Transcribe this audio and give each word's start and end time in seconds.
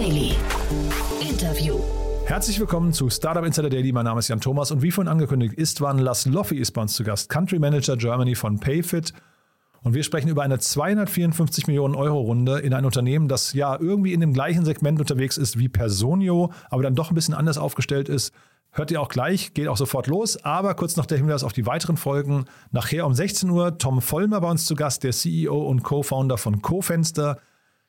Daily. 0.00 0.32
Interview. 1.20 1.78
Herzlich 2.24 2.58
willkommen 2.58 2.94
zu 2.94 3.10
Startup 3.10 3.44
Insider 3.44 3.68
Daily. 3.68 3.92
Mein 3.92 4.06
Name 4.06 4.20
ist 4.20 4.28
Jan 4.28 4.40
Thomas 4.40 4.70
und 4.70 4.80
wie 4.80 4.90
vorhin 4.90 5.12
angekündigt, 5.12 5.52
Istvan 5.52 5.98
Laszlofi 5.98 6.56
ist 6.56 6.70
bei 6.70 6.80
uns 6.80 6.94
zu 6.94 7.04
Gast, 7.04 7.28
Country 7.28 7.58
Manager 7.58 7.98
Germany 7.98 8.34
von 8.34 8.58
Payfit. 8.58 9.12
Und 9.82 9.92
wir 9.92 10.02
sprechen 10.02 10.28
über 10.28 10.42
eine 10.42 10.58
254 10.58 11.66
Millionen 11.66 11.94
Euro 11.94 12.18
Runde 12.18 12.60
in 12.60 12.72
ein 12.72 12.86
Unternehmen, 12.86 13.28
das 13.28 13.52
ja 13.52 13.78
irgendwie 13.78 14.14
in 14.14 14.20
dem 14.20 14.32
gleichen 14.32 14.64
Segment 14.64 15.00
unterwegs 15.00 15.36
ist 15.36 15.58
wie 15.58 15.68
Personio, 15.68 16.50
aber 16.70 16.82
dann 16.82 16.94
doch 16.94 17.10
ein 17.10 17.14
bisschen 17.14 17.34
anders 17.34 17.58
aufgestellt 17.58 18.08
ist. 18.08 18.32
Hört 18.70 18.90
ihr 18.90 19.02
auch 19.02 19.10
gleich, 19.10 19.52
geht 19.52 19.68
auch 19.68 19.76
sofort 19.76 20.06
los. 20.06 20.42
Aber 20.42 20.72
kurz 20.76 20.96
noch 20.96 21.04
der 21.04 21.18
Hinweis 21.18 21.44
auf 21.44 21.52
die 21.52 21.66
weiteren 21.66 21.98
Folgen. 21.98 22.46
Nachher 22.70 23.04
um 23.04 23.12
16 23.12 23.50
Uhr 23.50 23.76
Tom 23.76 24.00
Vollmer 24.00 24.40
bei 24.40 24.50
uns 24.50 24.64
zu 24.64 24.76
Gast, 24.76 25.04
der 25.04 25.12
CEO 25.12 25.60
und 25.60 25.82
Co-Founder 25.82 26.38
von 26.38 26.62
CoFenster. 26.62 27.36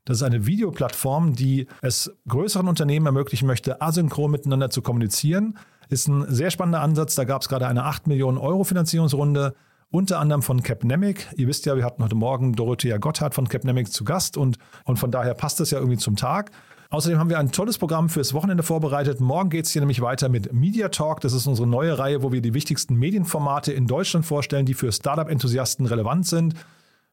Das 0.06 0.18
ist 0.18 0.24
eine 0.24 0.48
Videoplattform, 0.48 1.36
die 1.36 1.68
es 1.82 2.12
größeren 2.28 2.68
Unternehmen 2.68 3.06
ermöglichen 3.06 3.46
möchte, 3.46 3.82
asynchron 3.82 4.32
miteinander 4.32 4.70
zu 4.70 4.82
kommunizieren. 4.82 5.58
Ist 5.90 6.08
ein 6.08 6.26
sehr 6.28 6.50
spannender 6.50 6.82
Ansatz. 6.82 7.16
Da 7.16 7.24
gab 7.24 7.42
es 7.42 7.50
gerade 7.50 7.68
eine 7.68 7.84
8 7.84 8.08
Millionen 8.08 8.38
Euro 8.38 8.64
Finanzierungsrunde, 8.64 9.54
unter 9.92 10.20
anderem 10.20 10.42
von 10.42 10.64
Capnemic. 10.64 11.28
Ihr 11.36 11.48
wisst 11.48 11.66
ja, 11.66 11.76
wir 11.76 11.84
hatten 11.84 12.04
heute 12.04 12.16
Morgen 12.16 12.54
Dorothea 12.54 12.98
Gotthard 12.98 13.36
von 13.36 13.48
Capnemic 13.48 13.92
zu 13.92 14.04
Gast 14.04 14.38
und, 14.38 14.58
und 14.86 14.98
von 14.98 15.12
daher 15.12 15.34
passt 15.34 15.60
das 15.60 15.70
ja 15.70 15.78
irgendwie 15.78 15.98
zum 15.98 16.16
Tag. 16.16 16.52
Außerdem 16.90 17.20
haben 17.20 17.30
wir 17.30 17.40
ein 17.40 17.52
tolles 17.52 17.78
Programm 17.78 18.10
fürs 18.10 18.34
Wochenende 18.34 18.64
vorbereitet. 18.64 19.22
Morgen 19.22 19.50
geht 19.50 19.66
es 19.66 19.72
hier 19.72 19.82
nämlich 19.82 20.02
weiter 20.02 20.28
mit 20.28 20.52
Media 20.52 20.90
Talk. 20.90 21.22
Das 21.22 21.32
ist 21.32 21.48
unsere 21.48 21.68
neue 21.68 21.98
Reihe, 21.98 22.24
wo 22.24 22.32
wir 22.32 22.42
die 22.42 22.54
wichtigsten 22.54 22.96
Medienformate 22.96 23.72
in 23.72 23.88
Deutschland 23.88 24.26
vorstellen, 24.26 24.66
die 24.66 24.74
für 24.74 24.92
Startup-Enthusiasten 24.92 25.86
relevant 25.86 26.26
sind. 26.26 26.56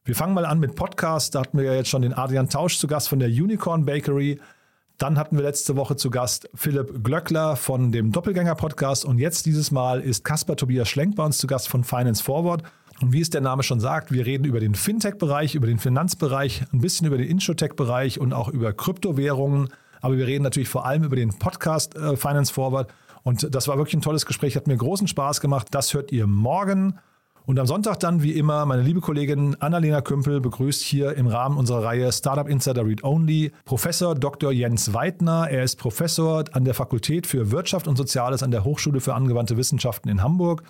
Wir 0.09 0.15
fangen 0.15 0.33
mal 0.33 0.47
an 0.47 0.57
mit 0.57 0.73
Podcasts. 0.73 1.29
Da 1.29 1.41
hatten 1.41 1.55
wir 1.55 1.65
ja 1.65 1.75
jetzt 1.75 1.89
schon 1.89 2.01
den 2.01 2.13
Adrian 2.15 2.49
Tausch 2.49 2.79
zu 2.79 2.87
Gast 2.87 3.09
von 3.09 3.19
der 3.19 3.29
Unicorn 3.29 3.85
Bakery. 3.85 4.39
Dann 4.97 5.19
hatten 5.19 5.37
wir 5.37 5.43
letzte 5.43 5.75
Woche 5.75 5.97
zu 5.97 6.09
Gast 6.09 6.49
Philipp 6.55 7.03
Glöckler 7.03 7.55
von 7.55 7.91
dem 7.91 8.11
Doppelgänger-Podcast. 8.11 9.05
Und 9.05 9.19
jetzt 9.19 9.45
dieses 9.45 9.69
Mal 9.69 10.01
ist 10.01 10.23
Caspar 10.23 10.55
Tobias 10.55 10.89
Schlenk 10.89 11.15
bei 11.15 11.23
uns 11.23 11.37
zu 11.37 11.45
Gast 11.45 11.69
von 11.69 11.83
Finance 11.83 12.23
Forward. 12.23 12.63
Und 13.01 13.13
wie 13.13 13.21
es 13.21 13.29
der 13.29 13.41
Name 13.41 13.61
schon 13.61 13.79
sagt, 13.79 14.11
wir 14.11 14.25
reden 14.25 14.45
über 14.45 14.59
den 14.59 14.73
Fintech-Bereich, 14.73 15.53
über 15.53 15.67
den 15.67 15.77
Finanzbereich, 15.77 16.63
ein 16.73 16.81
bisschen 16.81 17.05
über 17.05 17.19
den 17.19 17.27
Insurtech-Bereich 17.27 18.19
und 18.19 18.33
auch 18.33 18.47
über 18.47 18.73
Kryptowährungen. 18.73 19.69
Aber 20.01 20.17
wir 20.17 20.25
reden 20.25 20.43
natürlich 20.43 20.69
vor 20.69 20.87
allem 20.87 21.03
über 21.03 21.17
den 21.17 21.37
Podcast 21.37 21.95
äh, 21.95 22.17
Finance 22.17 22.51
Forward. 22.51 22.91
Und 23.21 23.53
das 23.53 23.67
war 23.67 23.77
wirklich 23.77 23.93
ein 23.93 24.01
tolles 24.01 24.25
Gespräch, 24.25 24.55
hat 24.55 24.65
mir 24.65 24.75
großen 24.75 25.07
Spaß 25.07 25.39
gemacht. 25.39 25.67
Das 25.69 25.93
hört 25.93 26.11
ihr 26.11 26.25
morgen. 26.25 26.97
Und 27.49 27.57
am 27.57 27.65
Sonntag 27.65 27.99
dann, 27.99 28.21
wie 28.21 28.33
immer, 28.33 28.63
meine 28.67 28.83
liebe 28.83 29.01
Kollegin 29.01 29.55
Annalena 29.59 30.01
Kümpel 30.01 30.39
begrüßt 30.39 30.83
hier 30.83 31.17
im 31.17 31.25
Rahmen 31.25 31.57
unserer 31.57 31.83
Reihe 31.83 32.11
Startup 32.11 32.47
Insider 32.47 32.85
Read 32.85 33.03
Only 33.03 33.51
Professor 33.65 34.13
Dr. 34.13 34.51
Jens 34.51 34.93
Weidner. 34.93 35.47
Er 35.49 35.63
ist 35.63 35.77
Professor 35.77 36.43
an 36.51 36.63
der 36.63 36.75
Fakultät 36.75 37.25
für 37.25 37.49
Wirtschaft 37.49 37.87
und 37.87 37.95
Soziales 37.95 38.43
an 38.43 38.51
der 38.51 38.65
Hochschule 38.65 38.99
für 39.01 39.15
angewandte 39.15 39.57
Wissenschaften 39.57 40.09
in 40.09 40.21
Hamburg 40.21 40.61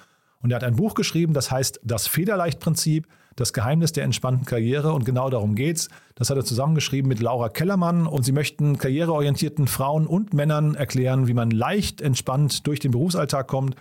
und 0.42 0.52
er 0.52 0.56
hat 0.56 0.64
ein 0.64 0.78
Buch 0.78 0.94
geschrieben, 0.94 1.34
das 1.34 1.52
heißt 1.52 1.82
Das 1.84 2.08
Federleichtprinzip, 2.08 3.08
das 3.36 3.52
Geheimnis 3.52 3.92
der 3.92 4.06
entspannten 4.06 4.46
Karriere. 4.46 4.94
Und 4.94 5.06
genau 5.06 5.30
darum 5.30 5.56
geht's. 5.56 5.90
Das 6.16 6.30
hat 6.30 6.38
er 6.38 6.46
zusammengeschrieben 6.46 7.10
mit 7.10 7.20
Laura 7.20 7.50
Kellermann. 7.50 8.08
Und 8.08 8.24
sie 8.24 8.32
möchten 8.32 8.78
karriereorientierten 8.78 9.68
Frauen 9.68 10.08
und 10.08 10.34
Männern 10.34 10.76
erklären, 10.76 11.28
wie 11.28 11.34
man 11.34 11.52
leicht 11.52 12.02
entspannt 12.02 12.68
durch 12.68 12.80
den 12.80 12.92
Berufsalltag 12.92 13.48
kommt, 13.48 13.76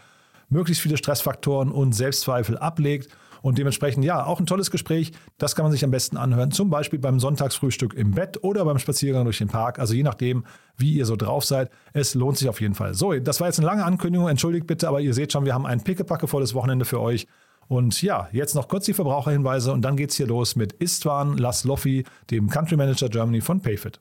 möglichst 0.48 0.82
viele 0.82 0.96
Stressfaktoren 0.96 1.70
und 1.70 1.92
Selbstzweifel 1.92 2.58
ablegt 2.58 3.08
und 3.42 3.58
dementsprechend, 3.58 4.04
ja, 4.04 4.24
auch 4.24 4.40
ein 4.40 4.46
tolles 4.46 4.70
Gespräch. 4.70 5.12
Das 5.38 5.54
kann 5.54 5.64
man 5.64 5.72
sich 5.72 5.84
am 5.84 5.90
besten 5.90 6.16
anhören, 6.16 6.50
zum 6.50 6.70
Beispiel 6.70 6.98
beim 6.98 7.20
Sonntagsfrühstück 7.20 7.94
im 7.94 8.12
Bett 8.12 8.42
oder 8.42 8.64
beim 8.64 8.78
Spaziergang 8.78 9.24
durch 9.24 9.38
den 9.38 9.48
Park. 9.48 9.78
Also 9.78 9.94
je 9.94 10.02
nachdem, 10.02 10.44
wie 10.76 10.94
ihr 10.94 11.06
so 11.06 11.16
drauf 11.16 11.44
seid. 11.44 11.70
Es 11.92 12.14
lohnt 12.14 12.38
sich 12.38 12.48
auf 12.48 12.60
jeden 12.60 12.74
Fall. 12.74 12.94
So, 12.94 13.12
das 13.14 13.40
war 13.40 13.48
jetzt 13.48 13.58
eine 13.58 13.66
lange 13.66 13.84
Ankündigung. 13.84 14.28
Entschuldigt 14.28 14.66
bitte, 14.66 14.88
aber 14.88 15.00
ihr 15.00 15.14
seht 15.14 15.32
schon, 15.32 15.44
wir 15.44 15.54
haben 15.54 15.66
ein 15.66 15.82
pickepackevolles 15.82 16.54
Wochenende 16.54 16.84
für 16.84 17.00
euch. 17.00 17.26
Und 17.68 18.00
ja, 18.00 18.28
jetzt 18.32 18.54
noch 18.54 18.66
kurz 18.68 18.86
die 18.86 18.94
Verbraucherhinweise 18.94 19.72
und 19.72 19.82
dann 19.82 19.96
geht's 19.96 20.16
hier 20.16 20.26
los 20.26 20.56
mit 20.56 20.72
Istvan 20.74 21.36
Laszlofi, 21.36 22.04
dem 22.30 22.48
Country 22.48 22.76
Manager 22.76 23.10
Germany 23.10 23.42
von 23.42 23.60
Payfit. 23.60 24.00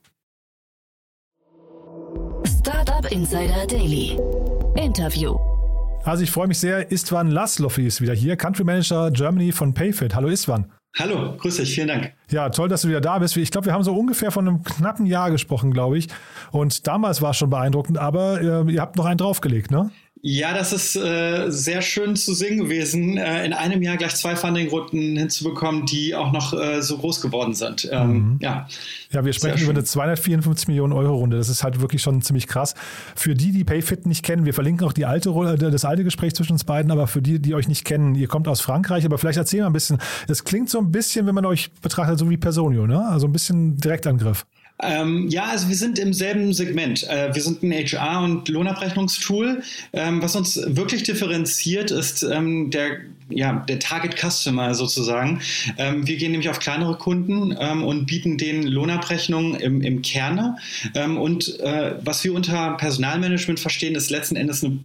Startup 2.45 3.11
Insider 3.11 3.67
Daily. 3.67 4.17
Interview. 4.75 5.37
Also 6.07 6.23
ich 6.23 6.31
freue 6.31 6.47
mich 6.47 6.57
sehr. 6.57 6.89
Istvan 6.89 7.29
Laszlofi 7.31 7.85
ist 7.85 7.99
wieder 7.99 8.13
hier, 8.13 8.37
Country 8.37 8.63
Manager 8.63 9.11
Germany 9.11 9.51
von 9.51 9.73
Payfit. 9.73 10.15
Hallo 10.15 10.29
Istvan. 10.29 10.71
Hallo, 10.97 11.35
grüß 11.35 11.57
dich, 11.57 11.75
vielen 11.75 11.89
Dank. 11.89 12.13
Ja, 12.31 12.49
toll, 12.49 12.69
dass 12.69 12.83
du 12.83 12.87
wieder 12.87 13.01
da 13.01 13.19
bist. 13.19 13.35
Ich 13.35 13.51
glaube, 13.51 13.65
wir 13.65 13.73
haben 13.73 13.83
so 13.83 13.93
ungefähr 13.93 14.31
von 14.31 14.47
einem 14.47 14.63
knappen 14.63 15.05
Jahr 15.05 15.31
gesprochen, 15.31 15.73
glaube 15.73 15.97
ich. 15.97 16.07
Und 16.51 16.87
damals 16.87 17.21
war 17.21 17.31
es 17.31 17.37
schon 17.37 17.49
beeindruckend, 17.49 17.97
aber 17.97 18.39
äh, 18.41 18.71
ihr 18.71 18.79
habt 18.79 18.95
noch 18.95 19.05
einen 19.05 19.17
draufgelegt, 19.17 19.69
ne? 19.69 19.91
Ja, 20.21 20.53
das 20.53 20.73
ist 20.73 20.95
äh, 20.95 21.49
sehr 21.49 21.81
schön 21.81 22.15
zu 22.15 22.33
sehen 22.33 22.57
gewesen, 22.57 23.17
äh, 23.17 23.45
in 23.45 23.53
einem 23.53 23.81
Jahr 23.81 23.97
gleich 23.97 24.15
zwei 24.15 24.35
Funding-Runden 24.35 25.17
hinzubekommen, 25.17 25.85
die 25.85 26.15
auch 26.15 26.31
noch 26.31 26.53
äh, 26.53 26.81
so 26.81 26.97
groß 26.97 27.21
geworden 27.21 27.53
sind. 27.53 27.87
Ähm, 27.91 28.11
mhm. 28.11 28.39
Ja, 28.41 28.67
ja, 29.11 29.23
wir 29.23 29.33
sprechen 29.33 29.63
über 29.63 29.71
eine 29.71 29.83
254 29.83 30.67
Millionen 30.67 30.93
Euro 30.93 31.15
Runde. 31.15 31.37
Das 31.37 31.49
ist 31.49 31.63
halt 31.63 31.81
wirklich 31.81 32.01
schon 32.01 32.21
ziemlich 32.21 32.47
krass. 32.47 32.73
Für 33.15 33.35
die, 33.35 33.51
die 33.51 33.63
PayFit 33.63 34.05
nicht 34.05 34.23
kennen, 34.23 34.45
wir 34.45 34.53
verlinken 34.53 34.85
auch 34.85 34.93
die 34.93 35.05
alte, 35.05 35.29
äh, 35.29 35.57
das 35.57 35.85
alte 35.85 36.03
Gespräch 36.03 36.35
zwischen 36.35 36.53
uns 36.53 36.63
beiden, 36.63 36.91
aber 36.91 37.07
für 37.07 37.21
die, 37.21 37.39
die 37.39 37.53
euch 37.53 37.67
nicht 37.67 37.85
kennen, 37.85 38.15
ihr 38.15 38.27
kommt 38.27 38.47
aus 38.47 38.61
Frankreich, 38.61 39.05
aber 39.05 39.17
vielleicht 39.17 39.37
erzähl 39.37 39.61
mal 39.61 39.67
ein 39.67 39.73
bisschen. 39.73 39.99
Es 40.27 40.43
klingt 40.43 40.69
so 40.69 40.79
ein 40.79 40.91
bisschen, 40.91 41.25
wenn 41.27 41.35
man 41.35 41.45
euch 41.45 41.71
betrachtet, 41.81 42.19
so 42.19 42.29
wie 42.29 42.37
Personio, 42.37 42.87
ne? 42.87 43.07
Also 43.07 43.27
ein 43.27 43.31
bisschen 43.31 43.77
Direktangriff. 43.77 44.45
Ähm, 44.81 45.27
ja, 45.29 45.45
also 45.45 45.69
wir 45.69 45.75
sind 45.75 45.97
im 45.97 46.13
selben 46.13 46.53
Segment. 46.53 47.03
Äh, 47.07 47.33
wir 47.33 47.41
sind 47.41 47.63
ein 47.63 47.71
HR- 47.71 48.23
und 48.23 48.47
Lohnabrechnungstool. 48.47 49.63
Ähm, 49.93 50.21
was 50.21 50.35
uns 50.35 50.59
wirklich 50.67 51.03
differenziert, 51.03 51.89
ist 51.89 52.23
ähm, 52.23 52.69
der, 52.69 52.99
ja, 53.29 53.65
der 53.67 53.79
Target 53.79 54.15
Customer 54.17 54.75
sozusagen. 54.75 55.41
Ähm, 55.77 56.05
wir 56.05 56.17
gehen 56.17 56.31
nämlich 56.31 56.49
auf 56.49 56.59
kleinere 56.59 56.95
Kunden 56.97 57.55
ähm, 57.59 57.83
und 57.83 58.05
bieten 58.05 58.37
denen 58.37 58.63
Lohnabrechnung 58.63 59.55
im, 59.55 59.81
im 59.81 60.01
Kerne. 60.03 60.57
Ähm, 60.93 61.17
und 61.17 61.59
äh, 61.59 61.95
was 62.03 62.23
wir 62.23 62.33
unter 62.33 62.77
Personalmanagement 62.77 63.59
verstehen, 63.59 63.95
ist 63.95 64.11
letzten 64.11 64.35
Endes 64.35 64.63
eine 64.63 64.83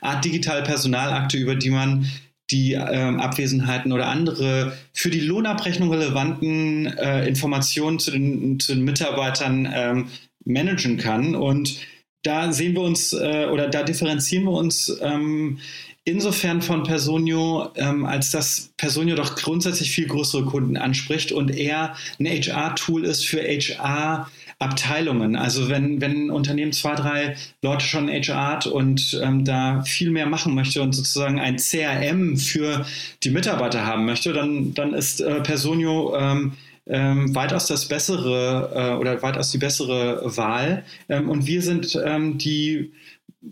Art 0.00 0.24
digitale 0.24 0.62
Personalakte, 0.62 1.36
über 1.36 1.56
die 1.56 1.70
man 1.70 2.06
die 2.54 2.74
ähm, 2.74 3.18
Abwesenheiten 3.18 3.92
oder 3.92 4.06
andere 4.06 4.76
für 4.92 5.10
die 5.10 5.20
Lohnabrechnung 5.20 5.90
relevanten 5.90 6.86
äh, 6.86 7.26
Informationen 7.26 7.98
zu 7.98 8.12
den, 8.12 8.60
zu 8.60 8.74
den 8.74 8.84
Mitarbeitern 8.84 9.68
ähm, 9.74 10.08
managen 10.44 10.96
kann. 10.96 11.34
Und 11.34 11.80
da 12.22 12.52
sehen 12.52 12.74
wir 12.74 12.82
uns 12.82 13.12
äh, 13.12 13.48
oder 13.52 13.68
da 13.68 13.82
differenzieren 13.82 14.44
wir 14.44 14.52
uns 14.52 14.96
ähm, 15.02 15.58
insofern 16.04 16.62
von 16.62 16.84
Personio, 16.84 17.70
ähm, 17.74 18.06
als 18.06 18.30
dass 18.30 18.70
Personio 18.76 19.16
doch 19.16 19.34
grundsätzlich 19.34 19.90
viel 19.90 20.06
größere 20.06 20.44
Kunden 20.44 20.76
anspricht 20.76 21.32
und 21.32 21.50
eher 21.50 21.96
ein 22.20 22.26
HR-Tool 22.26 23.04
ist 23.04 23.26
für 23.26 23.40
HR- 23.40 24.26
Abteilungen. 24.58 25.36
Also 25.36 25.68
wenn, 25.68 26.00
wenn 26.00 26.26
ein 26.26 26.30
Unternehmen 26.30 26.72
zwei, 26.72 26.94
drei 26.94 27.36
Leute 27.62 27.84
schon 27.84 28.08
HR 28.08 28.46
hat 28.46 28.66
und 28.66 29.18
ähm, 29.22 29.44
da 29.44 29.82
viel 29.82 30.10
mehr 30.10 30.26
machen 30.26 30.54
möchte 30.54 30.82
und 30.82 30.92
sozusagen 30.92 31.38
ein 31.38 31.56
CRM 31.56 32.36
für 32.36 32.84
die 33.22 33.30
Mitarbeiter 33.30 33.86
haben 33.86 34.04
möchte, 34.06 34.32
dann, 34.32 34.74
dann 34.74 34.94
ist 34.94 35.20
äh, 35.20 35.40
Personio 35.40 36.16
ähm, 36.16 36.52
ähm, 36.86 37.34
weitaus 37.34 37.66
das 37.66 37.86
bessere 37.86 38.70
äh, 38.74 39.00
oder 39.00 39.22
weitaus 39.22 39.50
die 39.50 39.58
bessere 39.58 40.36
Wahl. 40.36 40.84
Ähm, 41.08 41.30
und 41.30 41.46
wir 41.46 41.62
sind 41.62 41.98
ähm, 42.04 42.38
die 42.38 42.92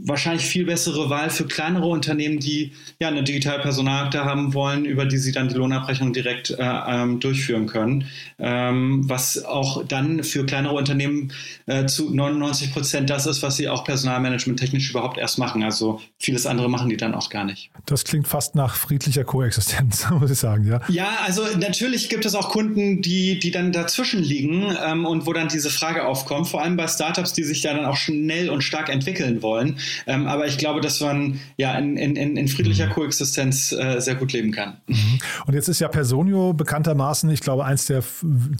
wahrscheinlich 0.00 0.46
viel 0.46 0.64
bessere 0.64 1.10
Wahl 1.10 1.30
für 1.30 1.46
kleinere 1.46 1.86
Unternehmen, 1.86 2.38
die 2.38 2.72
ja 3.00 3.08
eine 3.08 3.22
digitale 3.22 3.60
Personalakte 3.62 4.24
haben 4.24 4.54
wollen, 4.54 4.84
über 4.84 5.04
die 5.04 5.18
sie 5.18 5.32
dann 5.32 5.48
die 5.48 5.54
Lohnabrechnung 5.54 6.12
direkt 6.12 6.50
äh, 6.50 6.56
ähm, 6.58 7.20
durchführen 7.20 7.66
können. 7.66 8.06
Ähm, 8.38 9.08
was 9.08 9.44
auch 9.44 9.84
dann 9.86 10.24
für 10.24 10.46
kleinere 10.46 10.74
Unternehmen 10.74 11.32
äh, 11.66 11.86
zu 11.86 12.14
99 12.14 12.72
Prozent 12.72 13.10
das 13.10 13.26
ist, 13.26 13.42
was 13.42 13.56
sie 13.56 13.68
auch 13.68 13.84
personalmanagement 13.84 14.58
technisch 14.58 14.90
überhaupt 14.90 15.18
erst 15.18 15.38
machen. 15.38 15.62
Also 15.62 16.00
vieles 16.18 16.46
andere 16.46 16.70
machen 16.70 16.88
die 16.88 16.96
dann 16.96 17.14
auch 17.14 17.28
gar 17.28 17.44
nicht. 17.44 17.70
Das 17.86 18.04
klingt 18.04 18.28
fast 18.28 18.54
nach 18.54 18.74
friedlicher 18.74 19.24
Koexistenz, 19.24 20.06
muss 20.20 20.30
ich 20.30 20.38
sagen, 20.38 20.66
ja. 20.66 20.80
Ja, 20.88 21.18
also 21.24 21.42
natürlich 21.58 22.08
gibt 22.08 22.24
es 22.24 22.34
auch 22.34 22.48
Kunden, 22.48 23.02
die, 23.02 23.38
die 23.38 23.50
dann 23.50 23.72
dazwischen 23.72 24.22
liegen 24.22 24.74
ähm, 24.84 25.04
und 25.04 25.26
wo 25.26 25.32
dann 25.32 25.48
diese 25.48 25.70
Frage 25.70 26.06
aufkommt, 26.06 26.48
vor 26.48 26.62
allem 26.62 26.76
bei 26.76 26.88
Startups, 26.88 27.32
die 27.34 27.44
sich 27.44 27.60
da 27.60 27.74
dann 27.74 27.84
auch 27.84 27.96
schnell 27.96 28.48
und 28.48 28.62
stark 28.62 28.88
entwickeln 28.88 29.42
wollen. 29.42 29.78
Ähm, 30.06 30.26
aber 30.26 30.46
ich 30.46 30.58
glaube, 30.58 30.80
dass 30.80 31.00
man 31.00 31.40
ja 31.56 31.76
in, 31.78 31.96
in, 31.96 32.36
in 32.36 32.48
friedlicher 32.48 32.86
mhm. 32.86 32.92
Koexistenz 32.92 33.72
äh, 33.72 34.00
sehr 34.00 34.14
gut 34.14 34.32
leben 34.32 34.52
kann. 34.52 34.78
Mhm. 34.86 35.18
Und 35.46 35.54
jetzt 35.54 35.68
ist 35.68 35.80
ja 35.80 35.88
Personio 35.88 36.52
bekanntermaßen, 36.52 37.30
ich 37.30 37.40
glaube, 37.40 37.64
eins 37.64 37.86
der 37.86 38.02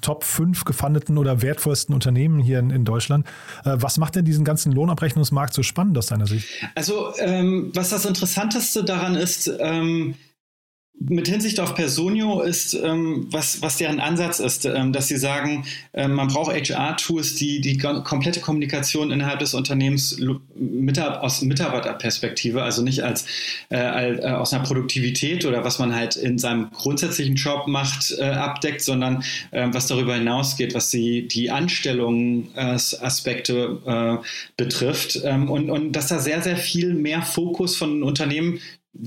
Top 0.01 0.25
5 0.25 0.65
gefundeten 0.65 1.19
oder 1.19 1.43
wertvollsten 1.43 1.95
Unternehmen 1.95 2.39
hier 2.39 2.59
in, 2.59 2.71
in 2.71 2.85
Deutschland. 2.85 3.27
Äh, 3.65 3.77
was 3.77 3.99
macht 3.99 4.17
denn 4.17 4.25
diesen 4.25 4.45
ganzen 4.45 4.73
Lohnabrechnungsmarkt 4.73 5.55
so 5.55 5.63
spannend 5.63 5.97
aus 5.99 6.07
deiner 6.07 6.27
Sicht? 6.27 6.49
Also, 6.75 7.13
ähm, 7.19 7.71
was 7.75 7.91
das 7.91 8.05
Interessanteste 8.05 8.85
daran 8.85 9.15
ist, 9.15 9.51
ähm, 9.61 10.15
mit 10.99 11.27
Hinsicht 11.27 11.59
auf 11.59 11.75
Personio 11.75 12.43
ist, 12.43 12.75
ähm, 12.75 13.27
was, 13.31 13.63
was 13.63 13.79
deren 13.79 13.99
Ansatz 13.99 14.41
ist, 14.41 14.67
ähm, 14.67 14.93
dass 14.93 15.09
sie 15.09 15.17
sagen, 15.17 15.65
ähm, 15.95 16.13
man 16.13 16.29
braucht 16.29 16.55
HR-Tools, 16.55 17.37
die 17.37 17.61
die 17.61 17.79
komplette 17.79 18.41
Kommunikation 18.41 19.11
innerhalb 19.11 19.41
des 19.41 19.55
Unternehmens 19.55 20.21
mit, 20.55 21.01
aus 21.01 21.41
Mitarbeiterperspektive, 21.43 22.63
also 22.63 22.83
nicht 22.83 23.03
als, 23.03 23.25
äh, 23.71 23.79
als, 23.79 24.21
äh, 24.21 24.29
aus 24.29 24.53
einer 24.53 24.65
Produktivität 24.65 25.47
oder 25.47 25.65
was 25.65 25.79
man 25.79 25.95
halt 25.95 26.17
in 26.17 26.39
seinem 26.39 26.71
grundsätzlichen 26.71 27.37
Job 27.37 27.67
macht, 27.67 28.15
äh, 28.19 28.25
abdeckt, 28.25 28.83
sondern 28.83 29.25
äh, 29.51 29.69
was 29.73 29.87
darüber 29.87 30.15
hinausgeht, 30.15 30.75
was 30.75 30.91
die, 30.91 31.27
die 31.27 31.51
Anstellungsaspekte 31.51 33.81
äh, 33.87 34.19
betrifft. 34.57 35.23
Ähm, 35.25 35.51
und, 35.51 35.71
und 35.71 35.93
dass 35.93 36.09
da 36.09 36.19
sehr, 36.19 36.43
sehr 36.43 36.57
viel 36.57 36.95
mehr 36.95 37.23
Fokus 37.23 37.77
von 37.77 38.03
Unternehmen 38.03 38.59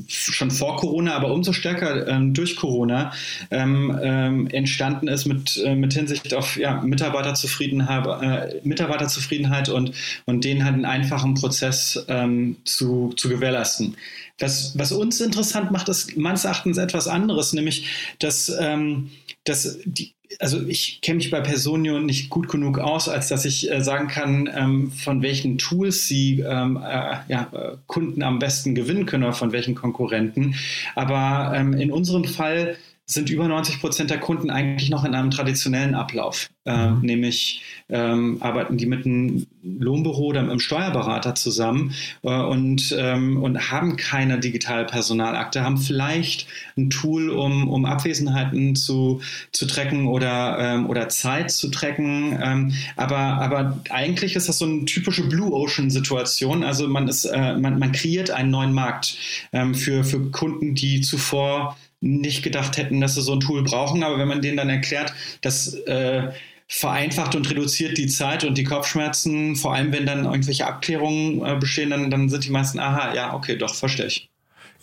schon 0.08 0.50
vor 0.50 0.78
Corona, 0.78 1.16
aber 1.16 1.32
umso 1.32 1.54
stärker 1.54 2.08
ähm, 2.08 2.34
durch 2.34 2.56
Corona 2.56 3.14
ähm, 3.52 3.98
ähm, 4.02 4.48
entstanden 4.48 5.08
ist 5.08 5.26
mit, 5.26 5.58
äh, 5.64 5.76
mit 5.76 5.94
Hinsicht 5.94 6.34
auf 6.34 6.58
ja, 6.58 6.82
Mitarbeiterzufriedenheit, 6.82 8.06
äh, 8.22 8.62
Mitarbeiterzufriedenheit 8.64 9.70
und, 9.70 9.92
und 10.26 10.44
denen 10.44 10.64
halt 10.64 10.74
einen 10.74 10.86
einfachen 10.86 11.36
Prozess 11.36 12.04
ähm, 12.08 12.58
zu, 12.66 13.14
zu 13.16 13.30
gewährleisten. 13.30 13.96
Was, 14.40 14.78
was 14.78 14.92
uns 14.92 15.22
interessant 15.22 15.72
macht, 15.72 15.88
ist 15.88 16.18
meines 16.18 16.46
Erachtens 16.46 16.78
etwas 16.78 17.08
anderes, 17.08 17.54
nämlich 17.54 18.16
dass, 18.20 18.52
ähm, 18.60 19.12
dass 19.44 19.78
die, 19.86 20.15
also 20.40 20.66
ich 20.68 21.02
kenne 21.02 21.18
mich 21.18 21.32
bei 21.32 21.42
Personio 21.42 22.00
nicht 22.00 22.30
gut 22.30 22.50
genug 22.50 22.80
aus, 22.80 23.10
als 23.10 23.28
dass 23.28 23.46
ich 23.46 23.72
äh, 23.72 23.84
sagen 23.84 24.08
kann, 24.08 24.50
ähm, 24.54 24.92
von 24.92 25.22
welchen 25.22 25.58
Tools 25.58 26.08
sie 26.08 26.42
ähm, 26.42 26.78
äh, 26.78 27.18
ja, 27.28 27.50
Kunden 27.88 28.24
am 28.24 28.40
besten 28.40 28.76
gewinnen 28.76 29.06
können 29.06 29.24
oder 29.24 29.34
von 29.34 29.52
welchen 29.52 29.76
Konkurrenten. 29.76 30.56
Aber 30.96 31.54
ähm, 31.56 31.74
in 31.74 31.92
unserem 31.92 32.26
Fall 32.26 32.78
sind 33.08 33.30
über 33.30 33.48
90 33.48 33.82
Prozent 33.82 34.10
der 34.10 34.20
Kunden 34.20 34.50
eigentlich 34.50 34.90
noch 34.90 35.06
in 35.06 35.14
einem 35.14 35.30
traditionellen 35.30 35.94
Ablauf. 35.94 36.50
Äh, 36.66 36.88
mhm. 36.88 37.02
Nämlich 37.02 37.62
ähm, 37.88 38.38
arbeiten 38.40 38.78
die 38.78 38.88
mit 38.88 39.06
einem 39.06 39.46
Lohnbüro 39.62 40.26
oder 40.26 40.42
mit 40.42 40.50
einem 40.50 40.60
Steuerberater 40.60 41.36
zusammen 41.36 41.94
äh, 42.24 42.30
und, 42.30 42.96
ähm, 42.98 43.38
und 43.44 43.70
haben 43.70 43.96
keine 43.96 44.40
digitale 44.40 44.86
Personalakte, 44.86 45.64
haben 45.64 45.78
vielleicht 45.78 46.48
ein 46.78 46.90
Tool, 46.90 47.30
um, 47.30 47.68
um 47.68 47.86
Abwesenheiten 47.86 48.76
zu, 48.76 49.22
zu 49.52 49.68
tracken 49.68 50.08
oder, 50.08 50.58
ähm, 50.60 50.90
oder 50.90 51.08
Zeit 51.10 51.52
zu 51.52 51.70
tracken. 51.70 52.40
Ähm, 52.42 52.74
aber, 52.96 53.18
aber 53.18 53.80
eigentlich 53.92 54.36
ist 54.36 54.50
das 54.50 54.58
so 54.58 54.66
eine 54.66 54.86
typische 54.86 55.30
Blue 55.30 55.52
Ocean-Situation. 55.52 56.64
Also 56.64 56.88
man, 56.88 57.08
ist, 57.08 57.26
äh, 57.26 57.56
man, 57.56 57.78
man 57.78 57.92
kreiert 57.92 58.32
einen 58.32 58.50
neuen 58.50 58.74
Markt 58.74 59.18
ähm, 59.54 59.76
für, 59.76 60.04
für 60.04 60.32
Kunden, 60.32 60.74
die 60.74 61.02
zuvor 61.02 61.78
nicht 62.06 62.44
gedacht 62.44 62.78
hätten, 62.78 63.02
dass 63.02 63.16
sie 63.16 63.22
so 63.22 63.34
ein 63.34 63.40
Tool 63.40 63.64
brauchen. 63.64 64.04
Aber 64.04 64.18
wenn 64.20 64.28
man 64.28 64.42
denen 64.42 64.58
dann 64.58 64.70
erklärt, 64.70 65.14
dass 65.42 65.74
äh, 65.74 66.32
vereinfacht 66.68 67.36
und 67.36 67.50
reduziert 67.50 67.98
die 67.98 68.08
Zeit 68.08 68.44
und 68.44 68.58
die 68.58 68.64
Kopfschmerzen, 68.64 69.56
vor 69.56 69.74
allem 69.74 69.92
wenn 69.92 70.06
dann 70.06 70.26
irgendwelche 70.26 70.68
Abklärungen 70.68 71.44
äh, 71.46 71.58
bestehen, 71.60 71.90
dann, 71.90 72.10
dann 72.12 72.30
sind 72.30 72.46
die 72.46 72.52
meisten, 72.52 72.80
aha, 72.80 73.14
ja, 73.16 73.34
okay, 73.34 73.58
doch, 73.58 73.74
verstehe 73.74 74.08
ich. 74.08 74.30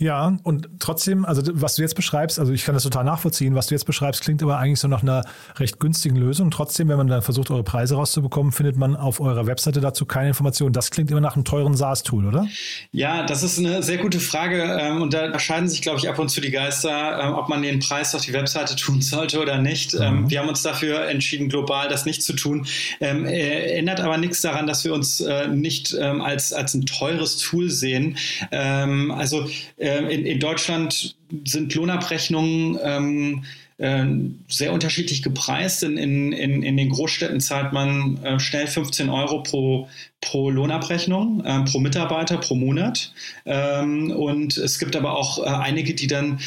Ja, 0.03 0.37
und 0.43 0.69
trotzdem, 0.81 1.25
also 1.25 1.43
was 1.55 1.77
du 1.77 1.83
jetzt 1.83 1.95
beschreibst, 1.95 2.41
also 2.41 2.53
ich 2.53 2.65
kann 2.65 2.75
das 2.75 2.83
total 2.83 3.05
nachvollziehen, 3.05 3.55
was 3.55 3.69
du 3.69 3.77
jetzt 3.77 3.85
beschreibst, 3.85 4.21
klingt 4.21 4.43
aber 4.43 4.59
eigentlich 4.59 4.81
so 4.81 4.89
nach 4.89 5.03
einer 5.03 5.25
recht 5.61 5.79
günstigen 5.79 6.17
Lösung. 6.17 6.51
Trotzdem, 6.51 6.89
wenn 6.89 6.97
man 6.97 7.07
dann 7.07 7.23
versucht, 7.23 7.53
eure 7.53 7.63
Preise 7.63 7.95
rauszubekommen, 7.95 8.51
findet 8.51 8.77
man 8.77 8.97
auf 8.97 9.21
eurer 9.21 9.47
Webseite 9.47 9.81
dazu 9.81 10.05
keine 10.05 10.27
Informationen. 10.27 10.73
Das 10.73 10.91
klingt 10.91 11.13
immer 11.13 11.21
nach 11.21 11.37
einem 11.37 11.45
teuren 11.45 11.77
SaaS-Tool, 11.77 12.27
oder? 12.27 12.49
Ja, 12.91 13.25
das 13.25 13.45
ist 13.45 13.61
eine 13.61 13.85
sehr 13.85 13.99
gute 13.99 14.19
Frage 14.19 14.77
ähm, 14.81 15.03
und 15.03 15.15
da 15.15 15.39
scheiden 15.39 15.69
sich, 15.69 15.83
glaube 15.83 16.01
ich, 16.01 16.09
ab 16.09 16.19
und 16.19 16.31
zu 16.31 16.41
die 16.41 16.51
Geister, 16.51 17.23
ähm, 17.23 17.35
ob 17.35 17.49
man 17.49 17.63
den 17.63 17.79
Preis 17.79 18.13
auf 18.17 18.23
die 18.23 18.33
Webseite 18.33 18.75
tun 18.75 19.01
sollte 19.03 19.41
oder 19.41 19.59
nicht. 19.59 19.95
Ähm, 19.95 20.23
mhm. 20.23 20.31
Wir 20.31 20.41
haben 20.41 20.49
uns 20.49 20.63
dafür 20.63 21.07
entschieden, 21.07 21.49
global 21.49 21.89
das 21.89 22.07
nicht 22.07 22.25
zu 22.25 22.33
tun. 22.33 22.67
Äh, 22.99 23.79
ändert 23.79 24.01
aber 24.01 24.17
nichts 24.17 24.41
daran, 24.41 24.67
dass 24.67 24.85
wir 24.85 24.95
uns 24.95 25.21
äh, 25.21 25.47
nicht 25.47 25.95
als, 25.95 26.53
als 26.53 26.75
ein 26.75 26.87
teures 26.87 27.37
Tool 27.37 27.71
sehen. 27.71 28.17
Also 28.51 29.47
ähm, 29.79 29.92
in, 29.99 30.27
in, 30.27 30.41
Deutschland 30.41 31.17
sind 31.45 31.75
Lohnabrechnungen 31.75 32.79
ähm, 32.83 33.45
äh, 33.79 34.07
sehr 34.49 34.73
unterschiedlich 34.73 35.23
gepreist. 35.23 35.83
In, 35.83 35.97
in, 35.97 36.33
in, 36.33 36.77
den 36.77 36.89
Großstädten 36.91 37.41
zahlt 37.41 37.73
man 37.73 38.23
äh, 38.23 38.39
schnell 38.39 38.67
15 38.67 39.09
Euro 39.09 39.43
pro, 39.43 39.89
pro 40.21 40.51
Lohnabrechnung, 40.51 41.45
äh, 41.45 41.65
pro 41.65 41.79
Mitarbeiter, 41.79 42.39
pro 42.39 42.55
Monat. 42.55 43.13
Ähm, 43.45 44.11
und 44.11 44.57
es 44.57 44.79
gibt 44.79 44.95
aber 44.95 45.17
auch 45.17 45.39
äh, 45.39 45.49
einige, 45.49 45.95
die 45.95 46.07
dann 46.07 46.41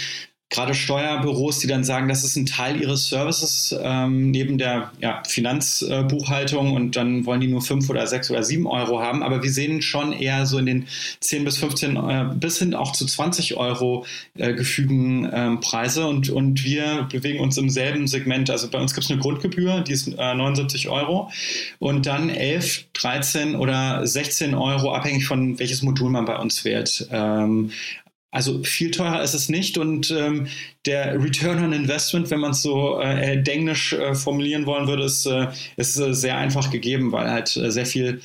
gerade 0.49 0.75
Steuerbüros, 0.75 1.59
die 1.59 1.67
dann 1.67 1.83
sagen, 1.83 2.07
das 2.07 2.23
ist 2.23 2.35
ein 2.35 2.45
Teil 2.45 2.79
ihres 2.79 3.07
Services 3.07 3.75
ähm, 3.81 4.29
neben 4.29 4.57
der 4.57 4.91
ja, 5.01 5.23
Finanzbuchhaltung 5.27 6.73
und 6.73 6.95
dann 6.95 7.25
wollen 7.25 7.41
die 7.41 7.47
nur 7.47 7.61
fünf 7.61 7.89
oder 7.89 8.05
sechs 8.05 8.29
oder 8.29 8.43
sieben 8.43 8.67
Euro 8.67 9.01
haben. 9.01 9.23
Aber 9.23 9.41
wir 9.41 9.51
sehen 9.51 9.81
schon 9.81 10.13
eher 10.13 10.45
so 10.45 10.59
in 10.59 10.67
den 10.67 10.87
10 11.19 11.45
bis 11.45 11.57
15 11.57 11.95
äh, 11.95 12.25
bis 12.35 12.59
hin 12.59 12.75
auch 12.75 12.91
zu 12.91 13.05
20 13.05 13.57
Euro 13.57 14.05
äh, 14.37 14.53
gefügen 14.53 15.25
äh, 15.25 15.57
Preise 15.57 16.05
und, 16.05 16.29
und 16.29 16.63
wir 16.63 17.07
bewegen 17.11 17.39
uns 17.39 17.57
im 17.57 17.69
selben 17.69 18.07
Segment. 18.07 18.49
Also 18.51 18.69
bei 18.69 18.79
uns 18.79 18.93
gibt 18.93 19.05
es 19.05 19.11
eine 19.11 19.19
Grundgebühr, 19.19 19.81
die 19.81 19.93
ist 19.93 20.07
79 20.07 20.85
äh, 20.85 20.89
Euro 20.89 21.31
und 21.79 22.05
dann 22.05 22.29
11, 22.29 22.85
13 22.93 23.55
oder 23.55 24.05
16 24.05 24.53
Euro, 24.53 24.93
abhängig 24.93 25.25
von 25.25 25.57
welches 25.57 25.81
Modul 25.81 26.11
man 26.11 26.25
bei 26.25 26.37
uns 26.37 26.63
wählt. 26.63 27.07
Ähm, 27.11 27.71
also 28.35 28.61
viel 28.63 28.91
teurer 28.91 29.23
ist 29.23 29.33
es 29.33 29.47
nicht 29.47 29.77
und 29.77 30.11
ähm, 30.11 30.47
der 30.85 31.23
Return 31.23 31.63
on 31.63 31.71
Investment, 31.71 32.29
wenn 32.31 32.41
man 32.41 32.51
es 32.51 32.61
so 32.61 32.99
äh, 32.99 33.41
englisch 33.41 33.93
äh, 33.93 34.13
formulieren 34.13 34.65
wollen 34.65 34.87
würde, 34.87 35.05
ist, 35.05 35.25
äh, 35.25 35.47
ist 35.77 35.97
äh, 35.97 36.13
sehr 36.13 36.37
einfach 36.37 36.69
gegeben, 36.69 37.13
weil 37.13 37.31
halt 37.31 37.55
äh, 37.55 37.71
sehr 37.71 37.85
viel 37.85 38.19